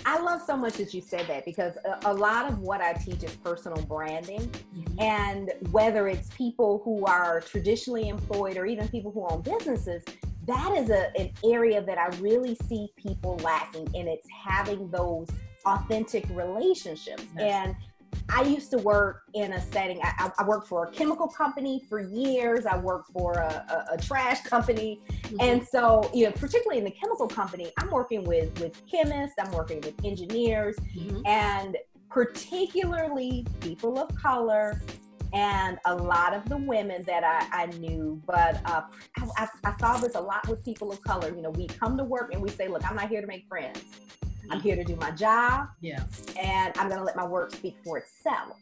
I 0.06 0.20
love 0.20 0.42
so 0.46 0.58
much 0.58 0.74
that 0.74 0.94
you 0.94 1.02
said 1.02 1.28
that 1.28 1.46
because 1.46 1.78
a, 1.86 2.12
a 2.12 2.14
lot 2.14 2.52
of 2.52 2.60
what 2.60 2.82
I 2.82 2.94
teach 2.94 3.24
is 3.24 3.36
personal 3.38 3.82
branding. 3.84 4.42
Mm-hmm. 4.42 5.00
And 5.00 5.52
whether 5.72 6.08
it's 6.08 6.30
people 6.30 6.82
who 6.84 7.06
are 7.06 7.42
traditionally 7.42 8.10
employed 8.10 8.58
or 8.58 8.66
even 8.66 8.88
people 8.88 9.12
who 9.12 9.28
own 9.28 9.42
businesses, 9.42 10.04
that 10.48 10.76
is 10.78 10.90
a, 10.90 11.12
an 11.20 11.32
area 11.44 11.82
that 11.82 11.98
I 11.98 12.08
really 12.18 12.56
see 12.68 12.88
people 12.98 13.38
lacking, 13.38 13.88
and 13.96 14.08
it's 14.08 14.28
having 14.30 14.90
those 14.92 15.28
authentic 15.66 16.26
relationships. 16.30 17.24
Yes. 17.36 17.66
And 17.66 17.76
I 18.30 18.42
used 18.44 18.72
to 18.72 18.78
work 18.80 19.24
in 19.34 19.54
a 19.54 19.62
setting. 19.72 20.00
I, 20.02 20.32
I, 20.38 20.44
worked 20.46 20.68
for 20.68 20.86
a 20.86 20.92
chemical 20.92 21.28
company 21.28 21.84
for 21.88 22.00
years. 22.00 22.66
I 22.66 22.78
worked 22.78 23.12
for 23.12 23.34
a, 23.34 23.86
a, 23.92 23.94
a 23.94 23.98
trash 23.98 24.42
company, 24.42 25.00
mm-hmm. 25.10 25.36
and 25.40 25.68
so 25.68 26.10
you 26.14 26.26
know, 26.26 26.32
particularly 26.32 26.80
in 26.80 26.86
the 26.86 26.92
chemical 26.92 27.28
company, 27.28 27.72
I'm 27.78 27.92
working 27.92 28.24
with 28.24 28.60
with 28.60 28.82
chemists. 28.90 29.36
I'm 29.40 29.52
working 29.52 29.82
with 29.82 29.94
engineers, 30.04 30.76
mm-hmm. 30.98 31.22
and 31.26 31.78
particularly 32.10 33.46
people 33.62 34.00
of 34.00 34.16
color. 34.16 34.82
And 35.34 35.80
a 35.86 35.94
lot 35.94 36.34
of 36.34 36.48
the 36.48 36.56
women 36.56 37.04
that 37.08 37.24
I, 37.26 37.64
I 37.64 37.66
knew, 37.78 38.22
but 38.26 38.62
uh, 38.64 38.84
I, 39.18 39.48
I 39.66 39.78
saw 39.78 39.98
this 39.98 40.16
a 40.16 40.22
lot 40.22 40.48
with 40.48 40.64
people 40.64 40.94
of 40.94 41.02
color. 41.02 41.28
You 41.36 41.42
know, 41.42 41.50
we 41.50 41.68
come 41.68 41.98
to 41.98 42.06
work 42.06 42.34
and 42.34 42.42
we 42.42 42.50
say, 42.50 42.70
"Look, 42.70 42.90
I'm 42.90 42.96
not 42.96 43.10
here 43.10 43.20
to 43.20 43.28
make 43.28 43.46
friends." 43.50 43.84
I'm 44.50 44.60
here 44.60 44.76
to 44.76 44.84
do 44.84 44.96
my 44.96 45.12
job. 45.12 45.68
Yeah. 45.82 46.04
And 46.40 46.78
I'm 46.78 46.88
going 46.88 47.00
to 47.00 47.06
let 47.06 47.16
my 47.16 47.26
work 47.26 47.54
speak 47.54 47.78
for 47.84 47.98
itself. 47.98 48.60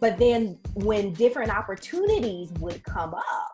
But 0.00 0.18
then 0.18 0.58
when 0.74 1.12
different 1.12 1.50
opportunities 1.50 2.50
would 2.60 2.82
come 2.84 3.14
up, 3.14 3.52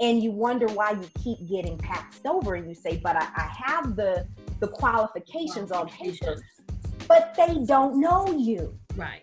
and 0.00 0.22
you 0.22 0.30
wonder 0.30 0.66
why 0.68 0.92
you 0.92 1.08
keep 1.22 1.48
getting 1.48 1.76
passed 1.76 2.24
over, 2.26 2.54
and 2.54 2.68
you 2.68 2.74
say, 2.74 3.00
"But 3.02 3.16
I, 3.16 3.26
I 3.36 3.50
have 3.66 3.96
the 3.96 4.26
the 4.60 4.68
qualifications, 4.68 5.70
qualifications 5.70 5.72
on 5.72 5.88
paper," 5.88 6.42
but 7.08 7.34
they 7.34 7.64
don't 7.64 8.00
know 8.00 8.30
you. 8.36 8.78
Right. 8.94 9.22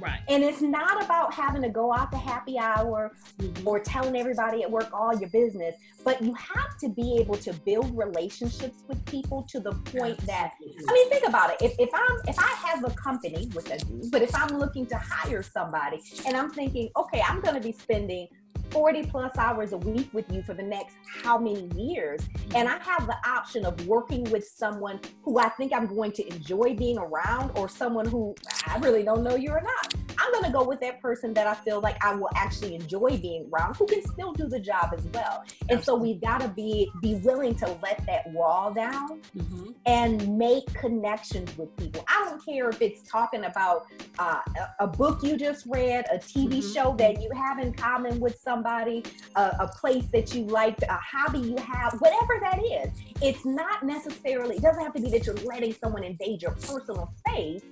Right. 0.00 0.20
And 0.28 0.42
it's 0.42 0.62
not 0.62 1.02
about 1.02 1.34
having 1.34 1.62
to 1.62 1.68
go 1.68 1.92
out 1.92 2.10
to 2.12 2.18
happy 2.18 2.58
hour 2.58 3.12
mm-hmm. 3.38 3.68
or 3.68 3.80
telling 3.80 4.16
everybody 4.16 4.62
at 4.62 4.70
work 4.70 4.88
all 4.92 5.14
your 5.14 5.28
business, 5.28 5.76
but 6.04 6.22
you 6.22 6.32
have 6.34 6.78
to 6.78 6.88
be 6.88 7.18
able 7.18 7.36
to 7.36 7.52
build 7.52 7.96
relationships 7.96 8.82
with 8.88 9.04
people 9.04 9.46
to 9.50 9.60
the 9.60 9.72
point 9.72 10.18
that 10.26 10.54
I 10.88 10.92
mean, 10.92 11.10
think 11.10 11.28
about 11.28 11.50
it. 11.50 11.56
If, 11.60 11.74
if 11.78 11.90
I'm 11.92 12.18
if 12.26 12.38
I 12.38 12.48
have 12.66 12.84
a 12.84 12.90
company, 12.90 13.50
which 13.52 13.70
I 13.70 13.76
do, 13.76 14.08
but 14.10 14.22
if 14.22 14.34
I'm 14.34 14.58
looking 14.58 14.86
to 14.86 14.96
hire 14.96 15.42
somebody 15.42 16.00
and 16.26 16.36
I'm 16.36 16.50
thinking, 16.50 16.90
okay, 16.96 17.22
I'm 17.28 17.40
gonna 17.40 17.60
be 17.60 17.72
spending 17.72 18.28
40 18.70 19.04
plus 19.04 19.36
hours 19.36 19.72
a 19.72 19.78
week 19.78 20.08
with 20.12 20.30
you 20.32 20.42
for 20.42 20.54
the 20.54 20.62
next 20.62 20.96
how 21.22 21.38
many 21.38 21.68
years. 21.76 22.20
And 22.54 22.68
I 22.68 22.78
have 22.78 23.06
the 23.06 23.16
option 23.28 23.64
of 23.64 23.86
working 23.86 24.24
with 24.30 24.46
someone 24.46 25.00
who 25.22 25.38
I 25.38 25.48
think 25.50 25.72
I'm 25.72 25.86
going 25.86 26.12
to 26.12 26.26
enjoy 26.28 26.74
being 26.74 26.98
around 26.98 27.52
or 27.56 27.68
someone 27.68 28.06
who 28.06 28.34
I 28.66 28.78
really 28.78 29.02
don't 29.02 29.22
know 29.22 29.36
you 29.36 29.50
or 29.50 29.62
not. 29.62 29.94
I'm 30.20 30.32
going 30.32 30.44
to 30.44 30.50
go 30.50 30.62
with 30.62 30.80
that 30.80 31.00
person 31.00 31.32
that 31.34 31.46
I 31.46 31.54
feel 31.54 31.80
like 31.80 32.02
I 32.04 32.14
will 32.14 32.28
actually 32.36 32.74
enjoy 32.74 33.16
being 33.16 33.48
around 33.52 33.76
who 33.76 33.86
can 33.86 34.06
still 34.06 34.32
do 34.32 34.48
the 34.48 34.60
job 34.60 34.92
as 34.96 35.04
well. 35.14 35.44
And 35.70 35.82
so 35.82 35.94
we've 35.94 36.20
got 36.20 36.40
to 36.42 36.48
be 36.48 36.90
be 37.00 37.14
willing 37.16 37.54
to 37.56 37.66
let 37.82 38.04
that 38.06 38.30
wall 38.32 38.72
down 38.72 39.20
mm-hmm. 39.36 39.70
and 39.86 40.38
make 40.38 40.66
connections 40.74 41.56
with 41.56 41.74
people. 41.76 42.04
I 42.08 42.26
don't 42.28 42.44
care 42.44 42.68
if 42.68 42.82
it's 42.82 43.08
talking 43.08 43.44
about 43.44 43.86
uh, 44.18 44.40
a, 44.78 44.84
a, 44.84 44.86
book 44.86 45.22
you 45.22 45.38
just 45.38 45.64
read, 45.66 46.04
a 46.12 46.18
TV 46.18 46.48
mm-hmm. 46.48 46.72
show 46.72 46.94
that 46.98 47.22
you 47.22 47.30
have 47.34 47.58
in 47.58 47.72
common 47.72 48.20
with 48.20 48.38
somebody, 48.38 49.02
a, 49.36 49.56
a 49.60 49.68
place 49.68 50.04
that 50.12 50.34
you 50.34 50.44
liked, 50.44 50.82
a 50.82 50.92
hobby 50.92 51.38
you 51.38 51.56
have, 51.56 51.94
whatever 52.00 52.38
that 52.42 52.58
is. 52.58 52.90
It's 53.22 53.46
not 53.46 53.84
necessarily, 53.84 54.56
it 54.56 54.62
doesn't 54.62 54.82
have 54.82 54.92
to 54.94 55.00
be 55.00 55.10
that 55.10 55.24
you're 55.24 55.34
letting 55.36 55.74
someone 55.74 56.04
invade 56.04 56.42
your 56.42 56.52
personal 56.52 57.12
space 57.18 57.62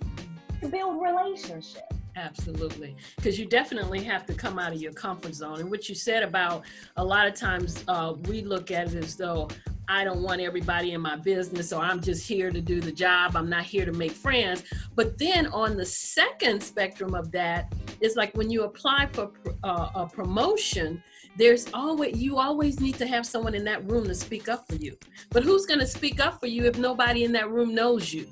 to 0.60 0.68
build 0.68 1.02
relationships. 1.02 1.97
Absolutely. 2.18 2.96
Because 3.16 3.38
you 3.38 3.46
definitely 3.46 4.02
have 4.02 4.26
to 4.26 4.34
come 4.34 4.58
out 4.58 4.72
of 4.72 4.82
your 4.82 4.92
comfort 4.92 5.34
zone. 5.34 5.60
And 5.60 5.70
what 5.70 5.88
you 5.88 5.94
said 5.94 6.24
about 6.24 6.64
a 6.96 7.04
lot 7.04 7.28
of 7.28 7.34
times 7.34 7.84
uh, 7.86 8.14
we 8.24 8.42
look 8.42 8.70
at 8.72 8.92
it 8.92 9.04
as 9.04 9.16
though 9.16 9.48
I 9.88 10.04
don't 10.04 10.22
want 10.22 10.40
everybody 10.40 10.92
in 10.92 11.00
my 11.00 11.16
business, 11.16 11.72
or 11.72 11.80
I'm 11.80 12.02
just 12.02 12.26
here 12.26 12.50
to 12.50 12.60
do 12.60 12.80
the 12.80 12.92
job. 12.92 13.36
I'm 13.36 13.48
not 13.48 13.64
here 13.64 13.86
to 13.86 13.92
make 13.92 14.10
friends. 14.10 14.64
But 14.96 15.16
then 15.16 15.46
on 15.46 15.76
the 15.76 15.86
second 15.86 16.62
spectrum 16.62 17.14
of 17.14 17.30
that, 17.32 17.72
it's 18.00 18.16
like 18.16 18.36
when 18.36 18.50
you 18.50 18.64
apply 18.64 19.08
for 19.12 19.30
uh, 19.62 19.88
a 19.94 20.06
promotion, 20.06 21.02
there's 21.36 21.72
always 21.72 22.18
you 22.18 22.36
always 22.36 22.80
need 22.80 22.96
to 22.96 23.06
have 23.06 23.24
someone 23.26 23.54
in 23.54 23.64
that 23.64 23.88
room 23.88 24.04
to 24.08 24.14
speak 24.14 24.48
up 24.48 24.66
for 24.68 24.74
you. 24.74 24.96
But 25.30 25.44
who's 25.44 25.66
going 25.66 25.80
to 25.80 25.86
speak 25.86 26.20
up 26.20 26.40
for 26.40 26.48
you 26.48 26.64
if 26.66 26.78
nobody 26.78 27.22
in 27.22 27.32
that 27.32 27.48
room 27.48 27.74
knows 27.74 28.12
you? 28.12 28.26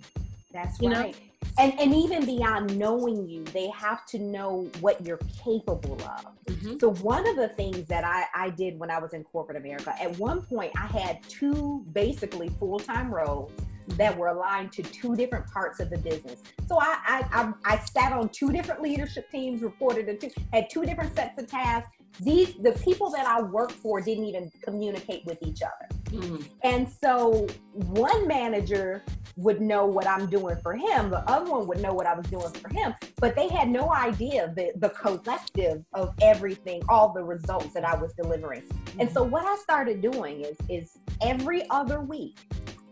That's 0.52 0.81
you 0.81 0.90
right. 0.90 1.12
Know? 1.12 1.25
And 1.58 1.78
and 1.78 1.94
even 1.94 2.24
beyond 2.24 2.76
knowing 2.78 3.28
you 3.28 3.44
they 3.44 3.68
have 3.68 4.04
to 4.06 4.18
know 4.18 4.68
what 4.80 5.04
you're 5.04 5.20
capable 5.42 5.94
of. 6.02 6.26
Mm-hmm. 6.46 6.78
so 6.78 6.92
one 6.94 7.26
of 7.26 7.36
the 7.36 7.48
things 7.48 7.86
that 7.88 8.04
I, 8.04 8.24
I 8.34 8.50
did 8.50 8.78
when 8.78 8.90
i 8.90 8.98
was 8.98 9.12
in 9.12 9.24
corporate 9.24 9.56
america 9.56 9.94
at 10.00 10.16
one 10.18 10.42
point 10.42 10.72
i 10.76 10.86
had 10.86 11.22
two 11.28 11.84
basically 11.92 12.48
full-time 12.60 13.12
roles 13.12 13.50
that 13.90 14.16
were 14.16 14.28
aligned 14.28 14.72
to 14.72 14.82
two 14.82 15.14
different 15.14 15.46
parts 15.46 15.80
of 15.80 15.90
the 15.90 15.98
business. 15.98 16.42
So 16.68 16.78
i 16.80 16.98
i, 17.06 17.52
I, 17.64 17.74
I 17.74 17.78
sat 17.78 18.12
on 18.12 18.28
two 18.30 18.52
different 18.52 18.82
leadership 18.82 19.30
teams 19.30 19.62
reported 19.62 20.06
to 20.06 20.28
two 20.28 20.42
had 20.52 20.68
two 20.70 20.84
different 20.84 21.14
sets 21.14 21.40
of 21.40 21.48
tasks. 21.48 21.90
These 22.20 22.54
the 22.54 22.72
people 22.72 23.10
that 23.10 23.26
i 23.26 23.40
worked 23.40 23.72
for 23.72 24.00
didn't 24.00 24.24
even 24.24 24.50
communicate 24.62 25.24
with 25.24 25.38
each 25.42 25.62
other 25.62 25.95
Mm-hmm. 26.10 26.42
And 26.62 26.88
so 27.02 27.46
one 27.72 28.26
manager 28.26 29.02
would 29.36 29.60
know 29.60 29.84
what 29.84 30.06
I'm 30.06 30.26
doing 30.26 30.56
for 30.62 30.75
him. 30.75 31.10
The 31.10 31.28
other 31.30 31.50
one 31.50 31.66
would 31.66 31.80
know 31.80 31.92
what 31.92 32.06
I 32.06 32.14
was 32.14 32.26
doing 32.26 32.50
for 32.52 32.68
him, 32.70 32.94
but 33.20 33.36
they 33.36 33.48
had 33.48 33.68
no 33.68 33.92
idea 33.92 34.52
the, 34.56 34.72
the 34.76 34.88
collective 34.90 35.84
of 35.92 36.14
everything, 36.22 36.82
all 36.88 37.12
the 37.12 37.22
results 37.22 37.75
that 37.75 37.84
I 37.84 37.94
was 37.96 38.12
delivering. 38.14 38.62
And 38.98 39.10
so 39.10 39.22
what 39.22 39.44
I 39.44 39.56
started 39.56 40.00
doing 40.00 40.42
is, 40.42 40.56
is 40.70 40.96
every 41.20 41.68
other 41.70 42.00
week, 42.00 42.38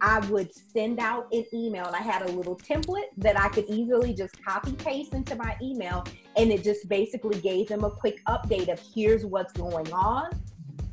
I 0.00 0.18
would 0.26 0.50
send 0.54 1.00
out 1.00 1.28
an 1.32 1.46
email 1.54 1.86
and 1.86 1.96
I 1.96 2.02
had 2.02 2.28
a 2.28 2.32
little 2.32 2.56
template 2.56 3.08
that 3.16 3.40
I 3.40 3.48
could 3.48 3.64
easily 3.70 4.12
just 4.12 4.44
copy 4.44 4.72
paste 4.72 5.14
into 5.14 5.34
my 5.34 5.56
email. 5.62 6.04
And 6.36 6.52
it 6.52 6.62
just 6.62 6.90
basically 6.90 7.40
gave 7.40 7.68
them 7.68 7.84
a 7.84 7.90
quick 7.90 8.20
update 8.26 8.68
of 8.70 8.78
here's 8.94 9.24
what's 9.24 9.54
going 9.54 9.90
on 9.94 10.28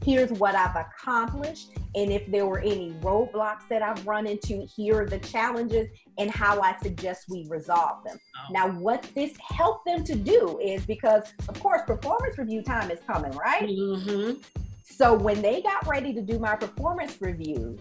here's 0.03 0.31
what 0.31 0.55
I've 0.55 0.75
accomplished. 0.75 1.71
And 1.95 2.11
if 2.11 2.29
there 2.31 2.45
were 2.45 2.59
any 2.59 2.93
roadblocks 3.01 3.67
that 3.69 3.81
I've 3.81 4.05
run 4.07 4.27
into, 4.27 4.65
here 4.75 5.01
are 5.01 5.05
the 5.05 5.19
challenges 5.19 5.87
and 6.17 6.31
how 6.31 6.61
I 6.61 6.75
suggest 6.81 7.25
we 7.29 7.45
resolve 7.49 8.03
them. 8.03 8.17
Oh. 8.35 8.53
Now, 8.53 8.69
what 8.71 9.05
this 9.15 9.33
helped 9.37 9.85
them 9.85 10.03
to 10.05 10.15
do 10.15 10.59
is 10.61 10.85
because, 10.85 11.33
of 11.47 11.59
course, 11.59 11.81
performance 11.85 12.37
review 12.37 12.61
time 12.63 12.91
is 12.91 12.99
coming, 13.05 13.31
right? 13.31 13.67
Mm-hmm. 13.67 14.41
So 14.83 15.13
when 15.13 15.41
they 15.41 15.61
got 15.61 15.87
ready 15.87 16.13
to 16.13 16.21
do 16.21 16.37
my 16.39 16.55
performance 16.55 17.17
reviews, 17.21 17.79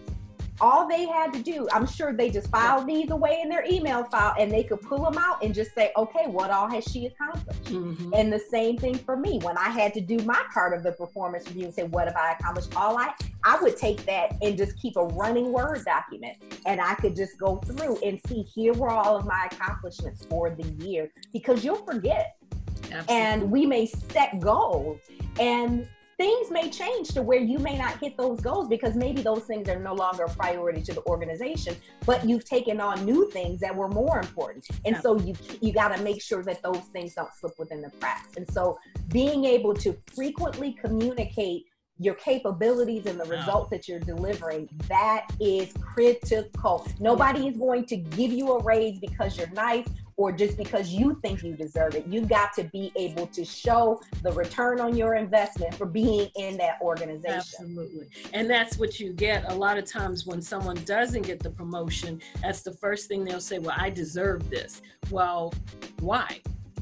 all 0.59 0.87
they 0.87 1.05
had 1.05 1.33
to 1.33 1.41
do, 1.41 1.67
I'm 1.71 1.87
sure 1.87 2.13
they 2.13 2.29
just 2.29 2.49
filed 2.49 2.87
these 2.87 3.09
away 3.09 3.39
in 3.41 3.49
their 3.49 3.63
email 3.65 4.03
file 4.05 4.35
and 4.37 4.51
they 4.51 4.63
could 4.63 4.81
pull 4.81 5.03
them 5.03 5.17
out 5.17 5.43
and 5.43 5.53
just 5.53 5.73
say, 5.73 5.91
okay, 5.97 6.27
what 6.27 6.51
all 6.51 6.69
has 6.69 6.83
she 6.83 7.05
accomplished? 7.07 7.63
Mm-hmm. 7.65 8.13
And 8.13 8.31
the 8.31 8.39
same 8.39 8.77
thing 8.77 8.95
for 8.95 9.15
me. 9.15 9.39
When 9.41 9.57
I 9.57 9.69
had 9.69 9.93
to 9.95 10.01
do 10.01 10.17
my 10.19 10.41
part 10.53 10.73
of 10.73 10.83
the 10.83 10.91
performance 10.91 11.47
review 11.47 11.65
and 11.65 11.73
say, 11.73 11.83
what 11.83 12.07
have 12.07 12.15
I 12.15 12.33
accomplished? 12.33 12.75
All 12.75 12.97
I, 12.97 13.13
I 13.43 13.61
would 13.61 13.77
take 13.77 14.05
that 14.05 14.37
and 14.41 14.57
just 14.57 14.77
keep 14.79 14.97
a 14.97 15.05
running 15.05 15.51
Word 15.51 15.83
document 15.85 16.37
and 16.65 16.79
I 16.79 16.95
could 16.95 17.15
just 17.15 17.37
go 17.39 17.57
through 17.57 17.97
and 18.03 18.19
see, 18.27 18.43
here 18.43 18.73
were 18.73 18.89
all 18.89 19.17
of 19.17 19.25
my 19.25 19.47
accomplishments 19.51 20.25
for 20.25 20.49
the 20.49 20.67
year 20.85 21.11
because 21.33 21.63
you'll 21.63 21.75
forget. 21.85 22.35
Absolutely. 22.83 23.15
And 23.15 23.51
we 23.51 23.65
may 23.65 23.85
set 23.85 24.39
goals 24.39 24.99
and 25.39 25.87
things 26.21 26.51
may 26.51 26.69
change 26.69 27.07
to 27.09 27.21
where 27.23 27.39
you 27.39 27.57
may 27.57 27.75
not 27.75 27.97
hit 27.99 28.15
those 28.15 28.39
goals 28.41 28.67
because 28.67 28.95
maybe 28.95 29.23
those 29.23 29.43
things 29.45 29.67
are 29.67 29.79
no 29.79 29.95
longer 29.95 30.25
a 30.25 30.29
priority 30.29 30.79
to 30.79 30.93
the 30.93 31.03
organization 31.07 31.75
but 32.05 32.27
you've 32.27 32.45
taken 32.45 32.79
on 32.79 33.03
new 33.05 33.27
things 33.31 33.59
that 33.59 33.75
were 33.75 33.87
more 33.87 34.19
important. 34.19 34.67
And 34.85 34.95
yeah. 34.95 35.01
so 35.01 35.17
you 35.19 35.33
you 35.61 35.73
got 35.73 35.95
to 35.95 36.03
make 36.03 36.21
sure 36.21 36.43
that 36.43 36.61
those 36.61 36.83
things 36.93 37.15
don't 37.15 37.33
slip 37.33 37.53
within 37.57 37.81
the 37.81 37.91
cracks. 37.99 38.37
And 38.37 38.49
so 38.51 38.77
being 39.09 39.45
able 39.45 39.73
to 39.75 39.97
frequently 40.15 40.73
communicate 40.73 41.65
your 41.97 42.15
capabilities 42.15 43.05
and 43.05 43.19
the 43.19 43.25
results 43.25 43.69
that 43.69 43.87
you're 43.87 43.99
delivering 43.99 44.67
that 44.87 45.27
is 45.39 45.71
critical. 45.81 46.87
Nobody 46.99 47.47
is 47.47 47.57
going 47.57 47.85
to 47.85 47.97
give 47.97 48.31
you 48.31 48.53
a 48.53 48.63
raise 48.63 48.97
because 48.99 49.37
you're 49.37 49.49
nice 49.49 49.87
or 50.17 50.31
just 50.31 50.57
because 50.57 50.89
you 50.89 51.19
think 51.21 51.43
you 51.43 51.55
deserve 51.55 51.95
it. 51.95 52.05
You've 52.07 52.29
got 52.29 52.53
to 52.53 52.63
be 52.65 52.91
able 52.95 53.27
to 53.27 53.45
show 53.45 54.01
the 54.23 54.31
return 54.31 54.79
on 54.79 54.95
your 54.95 55.15
investment 55.15 55.73
for 55.75 55.85
being 55.85 56.29
in 56.35 56.57
that 56.57 56.79
organization. 56.81 57.35
Absolutely. 57.35 58.09
And 58.33 58.49
that's 58.49 58.77
what 58.77 58.99
you 58.99 59.13
get 59.13 59.51
a 59.51 59.55
lot 59.55 59.77
of 59.77 59.85
times 59.85 60.25
when 60.25 60.41
someone 60.41 60.77
doesn't 60.85 61.23
get 61.23 61.39
the 61.39 61.49
promotion. 61.49 62.21
That's 62.41 62.61
the 62.61 62.73
first 62.73 63.07
thing 63.07 63.23
they'll 63.23 63.39
say, 63.39 63.59
Well, 63.59 63.75
I 63.77 63.89
deserve 63.89 64.49
this. 64.49 64.81
Well, 65.09 65.53
why? 65.99 66.41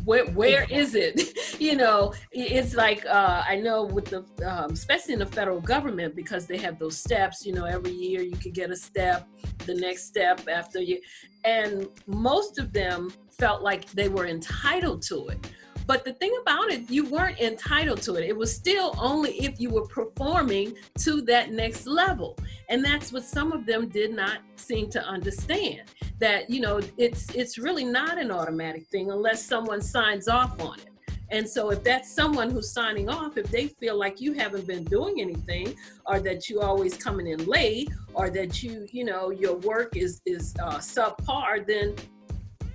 Where 0.09 0.25
where 0.31 0.65
is 0.71 0.95
it? 0.95 1.37
You 1.59 1.75
know 1.75 2.13
it's 2.31 2.73
like 2.73 3.05
uh, 3.05 3.43
i 3.45 3.55
know 3.57 3.83
with 3.83 4.05
the 4.05 4.21
um, 4.49 4.71
especially 4.71 5.13
in 5.13 5.19
the 5.19 5.25
federal 5.25 5.59
government 5.59 6.15
because 6.15 6.47
they 6.47 6.57
have 6.57 6.79
those 6.79 6.97
steps 6.97 7.45
you 7.45 7.51
know 7.51 7.65
every 7.65 7.91
year 7.91 8.21
you 8.21 8.37
could 8.37 8.53
get 8.53 8.69
a 8.71 8.77
step 8.77 9.27
the 9.65 9.75
next 9.75 10.05
step 10.05 10.47
after 10.47 10.79
you 10.79 11.01
and 11.43 11.89
most 12.07 12.59
of 12.59 12.71
them 12.71 13.11
felt 13.29 13.61
like 13.61 13.91
they 13.91 14.07
were 14.07 14.25
entitled 14.25 15.01
to 15.09 15.27
it 15.27 15.51
but 15.89 16.05
the 16.05 16.13
thing 16.13 16.31
about 16.43 16.69
it, 16.69 16.87
you 16.87 17.03
weren't 17.09 17.39
entitled 17.39 17.99
to 18.03 18.13
it. 18.13 18.23
It 18.23 18.37
was 18.37 18.53
still 18.53 18.93
only 18.99 19.31
if 19.43 19.59
you 19.59 19.71
were 19.71 19.87
performing 19.87 20.75
to 20.99 21.19
that 21.21 21.51
next 21.51 21.87
level. 21.87 22.37
And 22.69 22.85
that's 22.85 23.11
what 23.11 23.23
some 23.23 23.51
of 23.51 23.65
them 23.65 23.89
did 23.89 24.13
not 24.13 24.41
seem 24.55 24.91
to 24.91 25.01
understand. 25.03 25.81
That, 26.19 26.47
you 26.47 26.61
know, 26.61 26.79
it's 26.99 27.33
it's 27.33 27.57
really 27.57 27.85
not 27.85 28.19
an 28.19 28.29
automatic 28.29 28.85
thing 28.89 29.09
unless 29.09 29.43
someone 29.43 29.81
signs 29.81 30.27
off 30.27 30.61
on 30.61 30.77
it. 30.77 30.89
And 31.31 31.49
so 31.49 31.71
if 31.71 31.83
that's 31.83 32.13
someone 32.13 32.51
who's 32.51 32.71
signing 32.71 33.09
off, 33.09 33.35
if 33.37 33.49
they 33.49 33.65
feel 33.65 33.97
like 33.97 34.21
you 34.21 34.33
haven't 34.33 34.67
been 34.67 34.83
doing 34.83 35.19
anything 35.19 35.75
or 36.05 36.19
that 36.19 36.49
you 36.49 36.61
always 36.61 36.97
coming 36.97 37.25
in 37.25 37.43
late 37.47 37.89
or 38.13 38.29
that 38.29 38.61
you, 38.61 38.85
you 38.91 39.05
know, 39.05 39.31
your 39.31 39.55
work 39.55 39.97
is 39.97 40.21
is 40.27 40.53
uh, 40.61 40.77
subpar, 40.77 41.65
then 41.65 41.95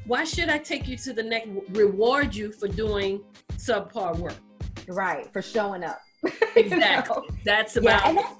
why 0.06 0.24
should 0.24 0.48
I 0.48 0.58
take 0.58 0.86
you 0.88 0.96
to 0.98 1.12
the 1.12 1.22
next 1.22 1.48
reward 1.70 2.34
you 2.34 2.52
for 2.52 2.68
doing 2.68 3.20
subpar 3.56 4.16
work? 4.18 4.34
Right, 4.88 5.32
for 5.32 5.42
showing 5.42 5.84
up. 5.84 6.00
Exactly. 6.56 7.16
you 7.16 7.28
know? 7.28 7.38
That's 7.44 7.76
about 7.76 8.02
yeah, 8.04 8.08
and 8.08 8.18
that's, 8.18 8.34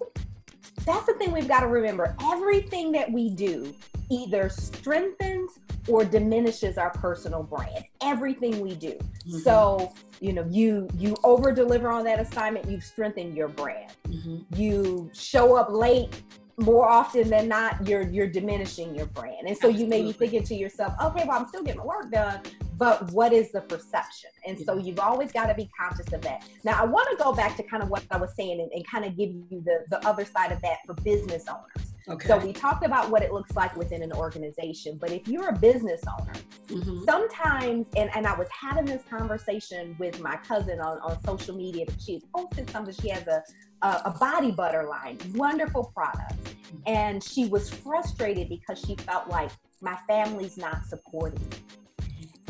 that's 0.87 1.07
the 1.07 1.15
thing 1.15 1.33
we've 1.33 1.49
got 1.49 1.61
to 1.61 1.67
remember. 1.67 2.15
Everything 2.23 2.93
that 2.93 3.11
we 3.11 3.31
do 3.31 3.75
either 4.11 4.49
strengthens 4.49 5.59
or 5.89 6.05
diminishes 6.05 6.79
our 6.79 6.91
personal 6.91 7.43
brand. 7.43 7.85
Everything 8.03 8.61
we 8.61 8.75
do. 8.75 8.93
Mm-hmm. 8.93 9.39
So, 9.39 9.93
you 10.21 10.33
know, 10.33 10.47
you 10.49 10.89
you 10.97 11.17
over 11.25 11.53
deliver 11.53 11.91
on 11.91 12.05
that 12.05 12.21
assignment, 12.21 12.71
you've 12.71 12.85
strengthened 12.85 13.37
your 13.37 13.49
brand. 13.49 13.93
Mm-hmm. 14.09 14.39
You 14.55 15.11
show 15.13 15.57
up 15.57 15.71
late, 15.71 16.23
more 16.57 16.89
often 16.89 17.29
than 17.29 17.49
not 17.49 17.87
you're 17.87 18.09
you're 18.09 18.27
diminishing 18.27 18.95
your 18.95 19.07
brand. 19.07 19.47
And 19.47 19.57
so 19.57 19.69
you 19.69 19.87
may 19.87 20.03
be 20.03 20.13
thinking 20.13 20.45
to 20.45 20.55
yourself 20.55 20.95
okay 21.03 21.25
well 21.27 21.39
i'm 21.39 21.49
still 21.49 21.63
getting 21.63 21.81
my 21.81 21.87
work 21.87 22.11
done 22.11 22.41
but 22.77 23.13
what 23.13 23.33
is 23.33 23.53
the 23.53 23.61
perception? 23.61 24.31
And 24.45 24.59
so 24.59 24.77
you've 24.77 24.99
always 24.99 25.31
got 25.31 25.47
to 25.47 25.55
be 25.55 25.71
conscious 25.79 26.13
of 26.13 26.21
that. 26.23 26.45
Now 26.65 26.81
i 26.81 26.85
want 26.85 27.09
to 27.11 27.23
go 27.23 27.33
back 27.33 27.57
to 27.57 27.63
kind 27.63 27.83
of 27.83 27.89
what 27.89 28.03
i 28.11 28.17
was 28.17 28.35
saying 28.37 28.61
and, 28.61 28.71
and 28.73 28.87
kind 28.87 29.05
of 29.05 29.17
give 29.17 29.31
you 29.31 29.63
the 29.65 29.85
the 29.91 30.07
other 30.07 30.25
side 30.25 30.53
of 30.53 30.61
that 30.63 30.79
for 30.87 30.95
business 30.95 31.45
owners. 31.49 31.95
Okay. 32.07 32.29
So 32.29 32.37
we 32.37 32.53
talked 32.53 32.85
about 32.85 33.11
what 33.11 33.23
it 33.23 33.33
looks 33.33 33.57
like 33.57 33.75
within 33.77 34.03
an 34.03 34.13
organization, 34.13 34.99
but 35.01 35.11
if 35.11 35.27
you're 35.27 35.49
a 35.49 35.57
business 35.57 36.03
owner, 36.07 36.35
mm-hmm. 36.67 37.03
sometimes, 37.05 37.87
and, 37.97 38.11
and 38.15 38.27
I 38.27 38.37
was 38.37 38.49
having 38.51 38.85
this 38.85 39.03
conversation 39.09 39.97
with 39.99 40.21
my 40.21 40.37
cousin 40.37 40.81
on, 40.81 40.99
on 40.99 41.23
social 41.25 41.57
media, 41.57 41.87
she's 41.99 42.23
posted 42.35 42.69
something, 42.69 42.95
she 42.95 43.09
has 43.09 43.27
a, 43.27 43.43
a, 43.85 44.03
a 44.07 44.11
body 44.19 44.51
butter 44.51 44.85
line, 44.85 45.19
wonderful 45.35 45.93
product. 45.95 46.43
Mm-hmm. 46.43 46.77
And 46.87 47.23
she 47.23 47.47
was 47.47 47.71
frustrated 47.71 48.49
because 48.49 48.83
she 48.85 48.97
felt 48.97 49.29
like 49.29 49.51
my 49.81 49.97
family's 50.09 50.57
not 50.57 50.87
supporting 50.87 51.41
me. 51.51 51.57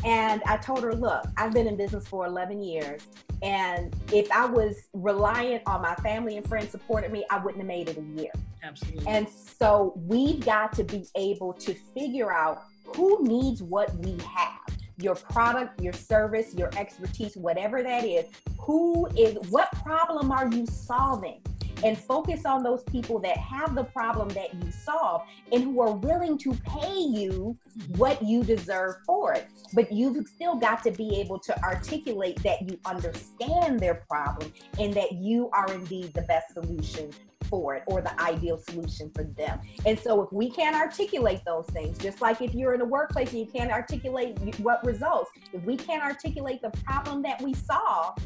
And 0.03 0.41
I 0.45 0.57
told 0.57 0.83
her, 0.83 0.93
look, 0.93 1.25
I've 1.35 1.51
been 1.51 1.67
in 1.67 1.75
business 1.75 2.07
for 2.07 2.25
11 2.25 2.61
years. 2.61 3.01
And 3.41 3.93
if 4.13 4.31
I 4.31 4.45
was 4.45 4.87
reliant 4.93 5.63
on 5.65 5.81
my 5.81 5.95
family 5.95 6.37
and 6.37 6.47
friends 6.47 6.71
supporting 6.71 7.11
me, 7.11 7.25
I 7.29 7.37
wouldn't 7.39 7.57
have 7.57 7.67
made 7.67 7.89
it 7.89 7.97
a 7.97 8.21
year. 8.21 8.31
Absolutely. 8.63 9.05
And 9.07 9.27
so 9.27 9.93
we've 9.95 10.45
got 10.45 10.73
to 10.73 10.83
be 10.83 11.05
able 11.15 11.53
to 11.53 11.73
figure 11.93 12.31
out 12.31 12.63
who 12.95 13.23
needs 13.23 13.61
what 13.61 13.93
we 13.97 14.17
have 14.23 14.64
your 14.97 15.15
product, 15.15 15.81
your 15.81 15.93
service, 15.93 16.53
your 16.53 16.69
expertise, 16.77 17.35
whatever 17.35 17.83
that 17.83 18.03
is. 18.03 18.25
Who 18.59 19.07
is, 19.17 19.35
what 19.49 19.71
problem 19.83 20.31
are 20.31 20.47
you 20.51 20.65
solving? 20.65 21.41
and 21.83 21.97
focus 21.97 22.45
on 22.45 22.63
those 22.63 22.83
people 22.83 23.19
that 23.19 23.37
have 23.37 23.75
the 23.75 23.83
problem 23.83 24.29
that 24.29 24.53
you 24.53 24.71
solve 24.71 25.21
and 25.51 25.63
who 25.63 25.81
are 25.81 25.91
willing 25.91 26.37
to 26.37 26.53
pay 26.53 26.97
you 26.97 27.57
what 27.97 28.21
you 28.23 28.43
deserve 28.43 28.95
for 29.05 29.33
it. 29.33 29.47
But 29.73 29.91
you've 29.91 30.27
still 30.27 30.55
got 30.55 30.83
to 30.83 30.91
be 30.91 31.19
able 31.19 31.39
to 31.39 31.63
articulate 31.63 32.41
that 32.43 32.69
you 32.69 32.79
understand 32.85 33.79
their 33.79 33.95
problem 34.09 34.53
and 34.79 34.93
that 34.93 35.13
you 35.13 35.49
are 35.53 35.71
indeed 35.73 36.13
the 36.13 36.23
best 36.23 36.53
solution 36.53 37.11
for 37.49 37.75
it 37.75 37.83
or 37.87 38.01
the 38.01 38.19
ideal 38.21 38.57
solution 38.57 39.11
for 39.13 39.23
them. 39.23 39.59
And 39.85 39.99
so 39.99 40.21
if 40.21 40.31
we 40.31 40.49
can't 40.49 40.75
articulate 40.75 41.41
those 41.45 41.65
things, 41.67 41.97
just 41.97 42.21
like 42.21 42.41
if 42.41 42.53
you're 42.53 42.73
in 42.73 42.81
a 42.81 42.85
workplace 42.85 43.31
and 43.31 43.39
you 43.39 43.45
can't 43.45 43.71
articulate 43.71 44.37
what 44.59 44.85
results, 44.85 45.31
if 45.53 45.63
we 45.63 45.77
can't 45.77 46.03
articulate 46.03 46.61
the 46.61 46.71
problem 46.83 47.21
that 47.23 47.41
we 47.41 47.53
solve, 47.53 48.17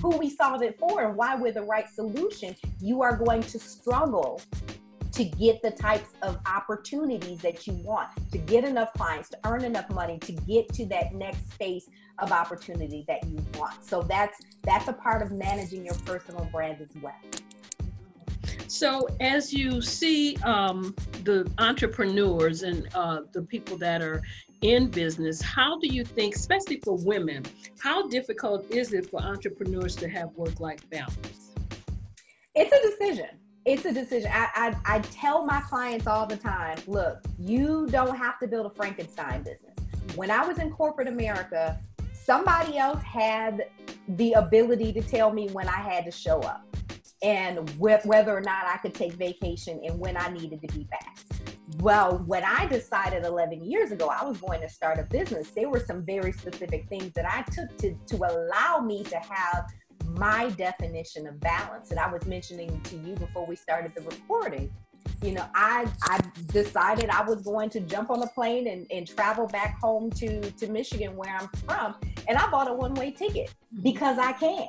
who 0.00 0.16
we 0.16 0.30
solve 0.30 0.62
it 0.62 0.78
for 0.78 1.04
and 1.04 1.16
why 1.16 1.34
we're 1.34 1.52
the 1.52 1.62
right 1.62 1.88
solution, 1.88 2.54
you 2.80 3.02
are 3.02 3.16
going 3.16 3.42
to 3.42 3.58
struggle 3.58 4.40
to 5.16 5.24
get 5.24 5.62
the 5.62 5.70
types 5.70 6.10
of 6.20 6.38
opportunities 6.46 7.38
that 7.40 7.66
you 7.66 7.72
want, 7.74 8.08
to 8.30 8.36
get 8.36 8.64
enough 8.64 8.92
clients, 8.92 9.30
to 9.30 9.38
earn 9.46 9.64
enough 9.64 9.88
money, 9.88 10.18
to 10.18 10.32
get 10.32 10.68
to 10.74 10.84
that 10.84 11.14
next 11.14 11.50
space 11.54 11.88
of 12.18 12.32
opportunity 12.32 13.02
that 13.08 13.26
you 13.26 13.42
want. 13.56 13.82
So 13.82 14.02
that's 14.02 14.38
that's 14.62 14.88
a 14.88 14.92
part 14.92 15.22
of 15.22 15.32
managing 15.32 15.86
your 15.86 15.94
personal 16.04 16.46
brand 16.52 16.82
as 16.82 16.88
well. 17.02 17.14
So, 18.68 19.06
as 19.20 19.52
you 19.52 19.80
see 19.80 20.36
um, 20.38 20.94
the 21.22 21.48
entrepreneurs 21.58 22.62
and 22.62 22.88
uh, 22.94 23.20
the 23.32 23.42
people 23.42 23.76
that 23.78 24.02
are 24.02 24.22
in 24.62 24.88
business, 24.88 25.40
how 25.40 25.78
do 25.78 25.86
you 25.86 26.04
think, 26.04 26.34
especially 26.34 26.80
for 26.84 26.96
women, 26.96 27.44
how 27.78 28.08
difficult 28.08 28.68
is 28.70 28.92
it 28.92 29.08
for 29.08 29.20
entrepreneurs 29.22 29.94
to 29.96 30.08
have 30.08 30.30
work 30.34 30.58
life 30.58 30.88
balance? 30.90 31.52
It's 32.54 32.72
a 32.72 32.90
decision. 32.90 33.28
it's 33.64 33.84
a 33.84 33.92
decision. 33.92 34.30
I, 34.32 34.48
I, 34.54 34.96
I 34.96 34.98
tell 35.00 35.44
my 35.44 35.60
clients 35.60 36.06
all 36.06 36.26
the 36.26 36.36
time, 36.36 36.78
look, 36.86 37.18
you 37.38 37.86
don't 37.90 38.16
have 38.16 38.38
to 38.40 38.48
build 38.48 38.66
a 38.66 38.70
Frankenstein 38.70 39.42
business. 39.42 39.74
When 40.16 40.30
I 40.30 40.46
was 40.46 40.58
in 40.58 40.70
corporate 40.70 41.08
America, 41.08 41.78
somebody 42.12 42.78
else 42.78 43.02
had 43.02 43.66
the 44.08 44.32
ability 44.32 44.92
to 44.94 45.02
tell 45.02 45.32
me 45.32 45.48
when 45.50 45.68
I 45.68 45.78
had 45.78 46.04
to 46.06 46.10
show 46.10 46.40
up 46.40 46.64
and 47.22 47.68
wh- 47.70 48.04
whether 48.04 48.36
or 48.36 48.40
not 48.40 48.66
I 48.66 48.78
could 48.78 48.94
take 48.94 49.14
vacation 49.14 49.80
and 49.84 49.98
when 49.98 50.16
I 50.16 50.28
needed 50.28 50.60
to 50.62 50.68
be 50.76 50.84
back. 50.84 51.18
Well, 51.78 52.22
when 52.26 52.44
I 52.44 52.66
decided 52.66 53.24
11 53.24 53.64
years 53.64 53.90
ago 53.90 54.08
I 54.08 54.24
was 54.24 54.38
going 54.38 54.60
to 54.60 54.68
start 54.68 54.98
a 54.98 55.02
business, 55.02 55.50
there 55.50 55.68
were 55.68 55.80
some 55.80 56.04
very 56.04 56.32
specific 56.32 56.88
things 56.88 57.12
that 57.14 57.26
I 57.26 57.42
took 57.50 57.76
to, 57.78 57.94
to 57.94 58.16
allow 58.16 58.80
me 58.80 59.02
to 59.04 59.16
have 59.16 59.66
my 60.10 60.48
definition 60.50 61.26
of 61.26 61.40
balance. 61.40 61.90
And 61.90 61.98
I 61.98 62.10
was 62.10 62.24
mentioning 62.26 62.80
to 62.82 62.96
you 62.96 63.14
before 63.14 63.46
we 63.46 63.56
started 63.56 63.94
the 63.94 64.02
recording. 64.02 64.72
You 65.22 65.32
know, 65.32 65.46
I 65.54 65.88
I 66.02 66.20
decided 66.52 67.10
I 67.10 67.22
was 67.22 67.42
going 67.42 67.70
to 67.70 67.80
jump 67.80 68.10
on 68.10 68.22
a 68.22 68.26
plane 68.28 68.66
and, 68.68 68.86
and 68.90 69.06
travel 69.06 69.46
back 69.46 69.78
home 69.80 70.10
to, 70.12 70.50
to 70.50 70.68
Michigan 70.68 71.16
where 71.16 71.34
I'm 71.34 71.48
from. 71.64 71.94
And 72.28 72.36
I 72.36 72.50
bought 72.50 72.68
a 72.68 72.74
one-way 72.74 73.12
ticket 73.12 73.48
mm-hmm. 73.48 73.82
because 73.82 74.18
I 74.18 74.32
can. 74.32 74.66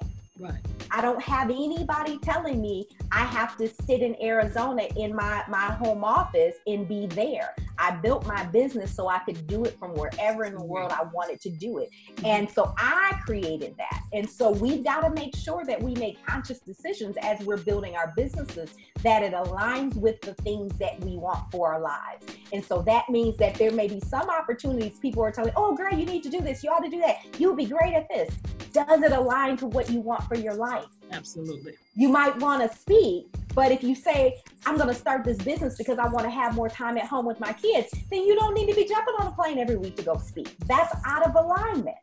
I 0.91 1.01
don't 1.01 1.21
have 1.21 1.49
anybody 1.49 2.17
telling 2.19 2.61
me 2.61 2.87
I 3.11 3.25
have 3.25 3.57
to 3.57 3.67
sit 3.67 4.01
in 4.01 4.15
Arizona 4.21 4.83
in 4.95 5.15
my, 5.15 5.43
my 5.47 5.71
home 5.73 6.03
office 6.03 6.55
and 6.67 6.87
be 6.87 7.07
there. 7.07 7.55
I 7.79 7.91
built 7.91 8.25
my 8.25 8.43
business 8.45 8.93
so 8.93 9.07
I 9.07 9.19
could 9.19 9.47
do 9.47 9.65
it 9.65 9.77
from 9.79 9.93
wherever 9.93 10.45
in 10.45 10.53
the 10.53 10.59
mm-hmm. 10.59 10.67
world 10.67 10.91
I 10.91 11.03
wanted 11.13 11.41
to 11.41 11.49
do 11.49 11.79
it. 11.79 11.89
Mm-hmm. 12.15 12.25
And 12.25 12.49
so 12.49 12.73
I 12.77 13.19
created 13.25 13.75
that. 13.77 14.01
And 14.13 14.29
so 14.29 14.51
we've 14.51 14.83
got 14.83 15.01
to 15.01 15.09
make 15.09 15.35
sure 15.35 15.65
that 15.65 15.81
we 15.81 15.93
make 15.95 16.25
conscious 16.25 16.59
decisions 16.59 17.17
as 17.21 17.39
we're 17.41 17.57
building 17.57 17.95
our 17.95 18.13
businesses 18.15 18.73
that 19.03 19.23
it 19.23 19.33
aligns 19.33 19.95
with 19.95 20.19
the 20.21 20.33
things 20.35 20.75
that 20.77 20.99
we 21.01 21.17
want 21.17 21.51
for 21.51 21.73
our 21.73 21.79
lives. 21.79 22.25
And 22.53 22.63
so 22.63 22.81
that 22.83 23.09
means 23.09 23.37
that 23.37 23.55
there 23.55 23.71
may 23.71 23.87
be 23.87 23.99
some 24.01 24.29
opportunities 24.29 24.99
people 24.99 25.23
are 25.23 25.31
telling, 25.31 25.53
oh, 25.55 25.75
girl, 25.75 25.93
you 25.93 26.05
need 26.05 26.23
to 26.23 26.29
do 26.29 26.41
this. 26.41 26.63
You 26.63 26.71
ought 26.71 26.83
to 26.83 26.89
do 26.89 26.99
that. 27.01 27.17
You'll 27.39 27.55
be 27.55 27.65
great 27.65 27.93
at 27.93 28.09
this. 28.09 28.33
Does 28.73 29.01
it 29.01 29.11
align 29.11 29.57
to 29.57 29.67
what 29.67 29.89
you 29.89 29.99
want 29.99 30.23
for 30.23 30.35
your 30.35 30.53
life? 30.53 30.85
Absolutely. 31.11 31.73
You 31.95 32.09
might 32.09 32.37
want 32.37 32.69
to 32.69 32.77
speak, 32.77 33.27
but 33.55 33.71
if 33.71 33.83
you 33.83 33.95
say, 33.95 34.41
I'm 34.65 34.77
going 34.77 34.89
to 34.89 34.93
start 34.93 35.23
this 35.23 35.37
business 35.37 35.77
because 35.77 35.97
I 35.97 36.07
want 36.07 36.25
to 36.25 36.29
have 36.29 36.53
more 36.53 36.69
time 36.69 36.97
at 36.97 37.05
home 37.05 37.25
with 37.25 37.39
my 37.39 37.53
kids, 37.53 37.66
then 38.09 38.25
you 38.25 38.35
don't 38.35 38.53
need 38.53 38.67
to 38.69 38.75
be 38.75 38.85
jumping 38.85 39.15
on 39.19 39.27
a 39.27 39.31
plane 39.31 39.59
every 39.59 39.77
week 39.77 39.95
to 39.97 40.03
go 40.03 40.17
speak. 40.17 40.55
That's 40.67 40.93
out 41.05 41.25
of 41.27 41.35
alignment. 41.35 41.97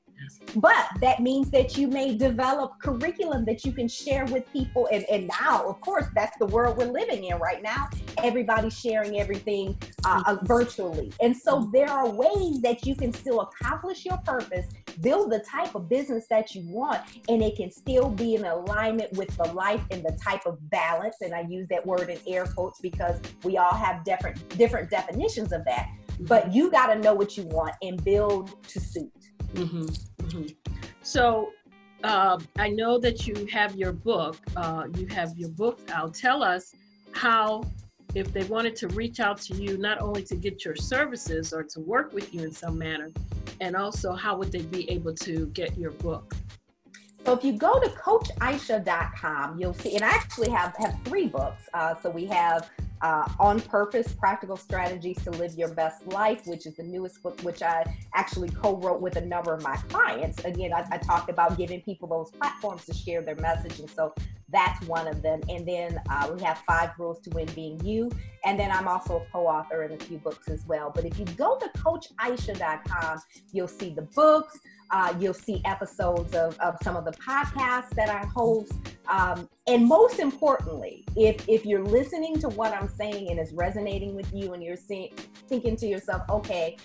But 0.57 0.87
that 1.00 1.20
means 1.20 1.50
that 1.50 1.77
you 1.77 1.88
may 1.88 2.16
develop 2.16 2.79
curriculum 2.81 3.44
that 3.46 3.64
you 3.64 3.72
can 3.72 3.88
share 3.88 4.24
with 4.27 4.50
people. 4.53 4.88
And, 4.92 5.05
and 5.11 5.31
now, 5.40 5.68
of 5.68 5.81
course, 5.81 6.07
that's 6.14 6.37
the 6.38 6.46
world 6.46 6.77
we're 6.77 6.87
living 6.87 7.24
in 7.24 7.38
right 7.38 7.62
now. 7.62 7.88
Everybody's 8.22 8.79
sharing 8.79 9.18
everything 9.18 9.77
uh, 10.05 10.22
uh, 10.27 10.37
virtually. 10.42 11.12
And 11.20 11.37
so 11.37 11.68
there 11.72 11.90
are 11.90 12.09
ways 12.09 12.61
that 12.62 12.87
you 12.87 12.94
can 12.94 13.12
still 13.12 13.40
accomplish 13.40 14.05
your 14.05 14.18
purpose, 14.18 14.66
build 15.00 15.33
the 15.33 15.40
type 15.40 15.74
of 15.74 15.88
business 15.88 16.27
that 16.31 16.55
you 16.55 16.62
want, 16.68 17.00
and 17.29 17.42
it 17.42 17.57
can 17.57 17.70
still 17.70 18.09
be 18.09 18.37
in 18.37 18.44
alignment 18.44 19.12
with 19.14 19.37
the 19.37 19.53
life 19.53 19.83
and 19.90 20.05
the 20.05 20.16
type 20.22 20.46
of 20.46 20.59
balance. 20.70 21.16
And 21.20 21.35
I 21.35 21.40
use 21.48 21.66
that 21.68 21.85
word 21.85 22.11
in 22.11 22.18
air 22.27 22.46
quotes 22.46 22.81
because 22.81 23.20
we 23.42 23.59
all 23.59 23.74
have 23.74 24.05
different 24.05 24.57
different 24.57 24.90
definitions 24.90 25.53
of 25.53 25.64
that. 25.64 25.88
But 26.20 26.53
you 26.53 26.70
got 26.70 26.94
to 26.94 26.98
know 27.00 27.14
what 27.14 27.37
you 27.37 27.44
want 27.44 27.74
and 27.83 28.03
build 28.05 28.62
to 28.68 28.81
suit. 28.81 29.11
Mm-hmm. 29.55 29.85
Mm-hmm. 30.27 30.47
So 31.03 31.53
uh, 32.03 32.38
I 32.59 32.69
know 32.71 32.99
that 32.99 33.27
you 33.27 33.47
have 33.47 33.77
your 33.77 33.93
book. 33.93 34.37
Uh, 34.57 34.85
you 34.97 35.07
have 35.09 35.37
your 35.37 35.51
book 35.51 35.81
out. 35.93 36.14
Tell 36.14 36.43
us 36.43 36.75
how, 37.12 37.64
if 38.14 38.33
they 38.33 38.45
wanted 38.45 38.77
to 38.77 38.88
reach 38.88 39.21
out 39.21 39.40
to 39.43 39.55
you, 39.55 39.79
not 39.79 40.01
only 40.01 40.23
to 40.25 40.37
get 40.37 40.64
your 40.64 40.77
services 40.77 41.53
or 41.53 41.62
to 41.62 41.81
work 41.81 42.12
with 42.12 42.35
you 42.35 42.43
in 42.43 42.53
some 42.53 42.79
manner, 42.79 43.11
and 43.61 43.77
also 43.77 44.12
how 44.12 44.37
would 44.37 44.53
they 44.53 44.62
be 44.62 44.90
able 44.90 45.14
to 45.14 45.47
get 45.49 45.77
your 45.79 45.93
book? 45.93 46.35
So 47.25 47.33
if 47.33 47.43
you 47.43 47.55
go 47.55 47.81
to 47.81 47.88
coachaisha.com, 47.88 49.59
you'll 49.59 49.73
see, 49.75 49.95
and 49.95 50.05
I 50.05 50.11
actually 50.11 50.51
have, 50.51 50.77
have 50.77 50.99
three 51.05 51.27
books. 51.27 51.69
Uh, 51.73 51.95
so 52.03 52.11
we 52.11 52.27
have 52.27 52.69
uh, 53.05 53.29
On 53.38 53.61
Purpose 53.61 54.14
Practical 54.14 54.57
Strategies 54.57 55.23
to 55.25 55.31
Live 55.33 55.53
Your 55.57 55.69
Best 55.69 56.07
Life, 56.07 56.47
which 56.47 56.64
is 56.64 56.77
the 56.77 56.83
newest 56.83 57.23
book, 57.23 57.38
which 57.43 57.61
I 57.61 57.85
actually 58.14 58.49
co 58.49 58.79
wrote 58.79 59.03
with 59.03 59.17
a 59.17 59.21
number 59.21 59.53
of 59.53 59.62
my 59.62 59.77
clients. 59.90 60.43
Again, 60.47 60.73
I, 60.73 60.87
I, 60.90 60.97
talked 60.97 61.29
about 61.29 61.59
giving 61.59 61.83
people 61.83 62.09
those 62.09 62.31
platforms 62.31 62.87
to 62.87 62.95
share 62.95 63.21
their 63.21 63.37
message. 63.37 63.79
And 63.79 63.90
so 63.90 64.14
that's 64.49 64.83
one 64.87 65.07
of 65.07 65.21
them. 65.21 65.43
And 65.51 65.69
then 65.69 66.01
uh, 66.09 66.31
we 66.35 66.43
have 66.45 66.62
Five 66.67 66.93
Rules 66.99 67.21
to 67.21 67.31
Win 67.31 67.47
Being 67.55 67.85
You. 67.85 68.11
And 68.43 68.59
then 68.59 68.71
I'm 68.71 68.88
also 68.88 69.19
a 69.19 69.31
co 69.31 69.47
author 69.47 69.83
in 69.83 69.93
a 69.93 69.99
few 69.99 70.17
books 70.17 70.49
as 70.49 70.64
well. 70.67 70.90
But 70.95 71.05
if 71.05 71.19
you 71.19 71.27
go 71.27 71.59
to 71.59 71.69
CoachAisha.com, 71.79 73.19
you'll 73.53 73.69
see 73.69 73.90
the 73.90 74.03
books. 74.03 74.59
Uh, 74.90 75.12
you'll 75.19 75.35
see 75.35 75.61
episodes 75.67 76.35
of, 76.35 76.59
of 76.61 76.77
some 76.83 76.97
of 76.97 77.05
the 77.05 77.12
podcasts 77.12 77.90
that 77.90 78.09
I 78.09 78.25
host. 78.29 78.73
Um, 79.09 79.47
and 79.66 79.87
most 79.87 80.18
importantly, 80.18 81.05
if, 81.16 81.48
if 81.48 81.64
you're 81.64 81.85
listening 81.85 82.38
to 82.40 82.48
what 82.50 82.72
I'm 82.72 82.88
saying 82.88 83.31
and 83.31 83.38
it's 83.38 83.53
resonating 83.53 84.14
with 84.14 84.31
you 84.35 84.53
and 84.53 84.62
you're 84.62 84.77
seeing, 84.77 85.14
thinking 85.48 85.74
to 85.77 85.87
yourself, 85.87 86.22
okay, 86.29 86.77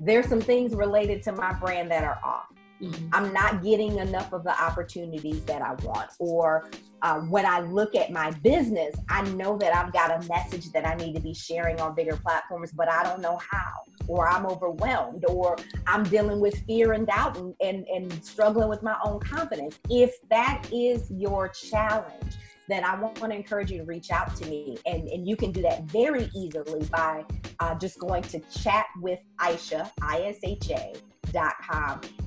there's 0.00 0.26
some 0.28 0.40
things 0.40 0.74
related 0.74 1.22
to 1.24 1.32
my 1.32 1.52
brand 1.52 1.90
that 1.92 2.02
are 2.02 2.18
off. 2.24 2.53
Mm-hmm. 2.84 3.08
I'm 3.12 3.32
not 3.32 3.62
getting 3.62 3.98
enough 3.98 4.32
of 4.32 4.44
the 4.44 4.62
opportunities 4.62 5.42
that 5.44 5.62
I 5.62 5.72
want. 5.84 6.10
Or 6.18 6.68
uh, 7.02 7.20
when 7.20 7.46
I 7.46 7.60
look 7.60 7.94
at 7.94 8.10
my 8.10 8.30
business, 8.30 8.94
I 9.08 9.22
know 9.30 9.56
that 9.58 9.74
I've 9.74 9.92
got 9.92 10.10
a 10.10 10.26
message 10.28 10.72
that 10.72 10.86
I 10.86 10.94
need 10.94 11.14
to 11.14 11.20
be 11.20 11.34
sharing 11.34 11.80
on 11.80 11.94
bigger 11.94 12.16
platforms, 12.16 12.72
but 12.72 12.88
I 12.88 13.02
don't 13.02 13.20
know 13.20 13.38
how. 13.50 13.72
Or 14.06 14.28
I'm 14.28 14.46
overwhelmed, 14.46 15.24
or 15.28 15.56
I'm 15.86 16.04
dealing 16.04 16.40
with 16.40 16.56
fear 16.66 16.92
and 16.92 17.06
doubt 17.06 17.38
and, 17.38 17.54
and, 17.60 17.86
and 17.86 18.24
struggling 18.24 18.68
with 18.68 18.82
my 18.82 18.96
own 19.04 19.20
confidence. 19.20 19.78
If 19.88 20.12
that 20.28 20.68
is 20.72 21.10
your 21.10 21.48
challenge, 21.48 22.36
then 22.66 22.82
I 22.84 22.98
want 22.98 23.16
to 23.16 23.30
encourage 23.30 23.70
you 23.70 23.78
to 23.78 23.84
reach 23.84 24.10
out 24.10 24.34
to 24.36 24.46
me. 24.46 24.78
And, 24.86 25.08
and 25.08 25.28
you 25.28 25.36
can 25.36 25.52
do 25.52 25.60
that 25.62 25.84
very 25.84 26.30
easily 26.34 26.84
by 26.86 27.24
uh, 27.60 27.74
just 27.76 27.98
going 27.98 28.22
to 28.22 28.40
chat 28.40 28.86
with 29.00 29.20
Aisha, 29.38 29.90
I 30.00 30.22
S 30.22 30.38
H 30.42 30.70
A, 30.70 30.94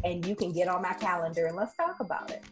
and 0.04 0.26
you 0.26 0.36
can 0.36 0.52
get 0.52 0.68
on 0.68 0.82
my 0.82 0.94
calendar 0.94 1.48
and 1.48 1.56
let's 1.56 1.76
talk 1.76 2.00
about 2.00 2.30
it. 2.32 2.44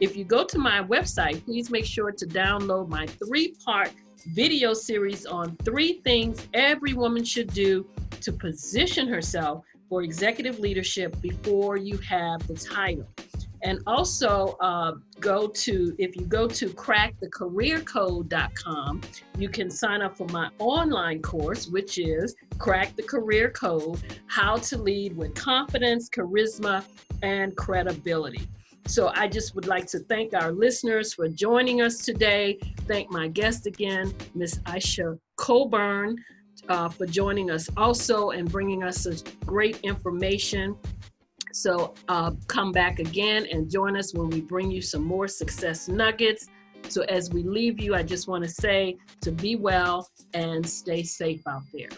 If 0.00 0.16
you 0.16 0.24
go 0.24 0.44
to 0.44 0.58
my 0.58 0.82
website, 0.82 1.44
please 1.44 1.70
make 1.70 1.86
sure 1.86 2.10
to 2.10 2.26
download 2.26 2.88
my 2.88 3.06
three 3.06 3.54
part 3.64 3.92
video 4.26 4.74
series 4.74 5.26
on 5.26 5.56
three 5.64 6.00
things 6.04 6.46
every 6.54 6.94
woman 6.94 7.24
should 7.24 7.52
do 7.52 7.86
to 8.20 8.32
position 8.32 9.06
herself 9.06 9.64
for 9.88 10.02
executive 10.02 10.58
leadership 10.58 11.20
before 11.20 11.76
you 11.76 11.98
have 11.98 12.44
the 12.46 12.54
title. 12.54 13.06
And 13.62 13.80
also 13.86 14.56
uh, 14.60 14.94
go 15.20 15.46
to, 15.48 15.94
if 15.98 16.16
you 16.16 16.26
go 16.26 16.46
to 16.46 16.68
crackthecareercode.com, 16.68 19.00
you 19.38 19.48
can 19.48 19.70
sign 19.70 20.02
up 20.02 20.18
for 20.18 20.28
my 20.28 20.50
online 20.58 21.22
course, 21.22 21.68
which 21.68 21.96
is 21.98 22.36
Crack 22.58 22.94
the 22.94 23.02
Career 23.02 23.48
Code 23.50 24.02
How 24.26 24.56
to 24.56 24.76
Lead 24.76 25.16
with 25.16 25.34
Confidence, 25.34 26.10
Charisma, 26.10 26.84
and 27.22 27.56
Credibility. 27.56 28.46
So 28.86 29.10
I 29.14 29.28
just 29.28 29.54
would 29.54 29.66
like 29.66 29.86
to 29.88 29.98
thank 30.00 30.34
our 30.34 30.52
listeners 30.52 31.14
for 31.14 31.28
joining 31.28 31.80
us 31.80 31.98
today. 32.04 32.58
Thank 32.86 33.10
my 33.10 33.28
guest 33.28 33.66
again, 33.66 34.14
Miss 34.34 34.58
Aisha 34.60 35.18
Coburn, 35.36 36.16
uh, 36.68 36.90
for 36.90 37.06
joining 37.06 37.50
us 37.50 37.68
also 37.76 38.30
and 38.30 38.50
bringing 38.50 38.82
us 38.82 38.98
such 38.98 39.22
great 39.40 39.80
information. 39.80 40.76
So 41.52 41.94
uh, 42.08 42.32
come 42.46 42.72
back 42.72 42.98
again 42.98 43.46
and 43.50 43.70
join 43.70 43.96
us 43.96 44.12
when 44.12 44.28
we 44.28 44.42
bring 44.42 44.70
you 44.70 44.82
some 44.82 45.02
more 45.02 45.28
success 45.28 45.88
nuggets. 45.88 46.46
So 46.88 47.02
as 47.04 47.30
we 47.30 47.42
leave 47.42 47.80
you, 47.80 47.94
I 47.94 48.02
just 48.02 48.28
want 48.28 48.44
to 48.44 48.50
say 48.50 48.98
to 49.22 49.32
be 49.32 49.56
well 49.56 50.08
and 50.34 50.68
stay 50.68 51.02
safe 51.02 51.40
out 51.46 51.62
there. 51.72 51.88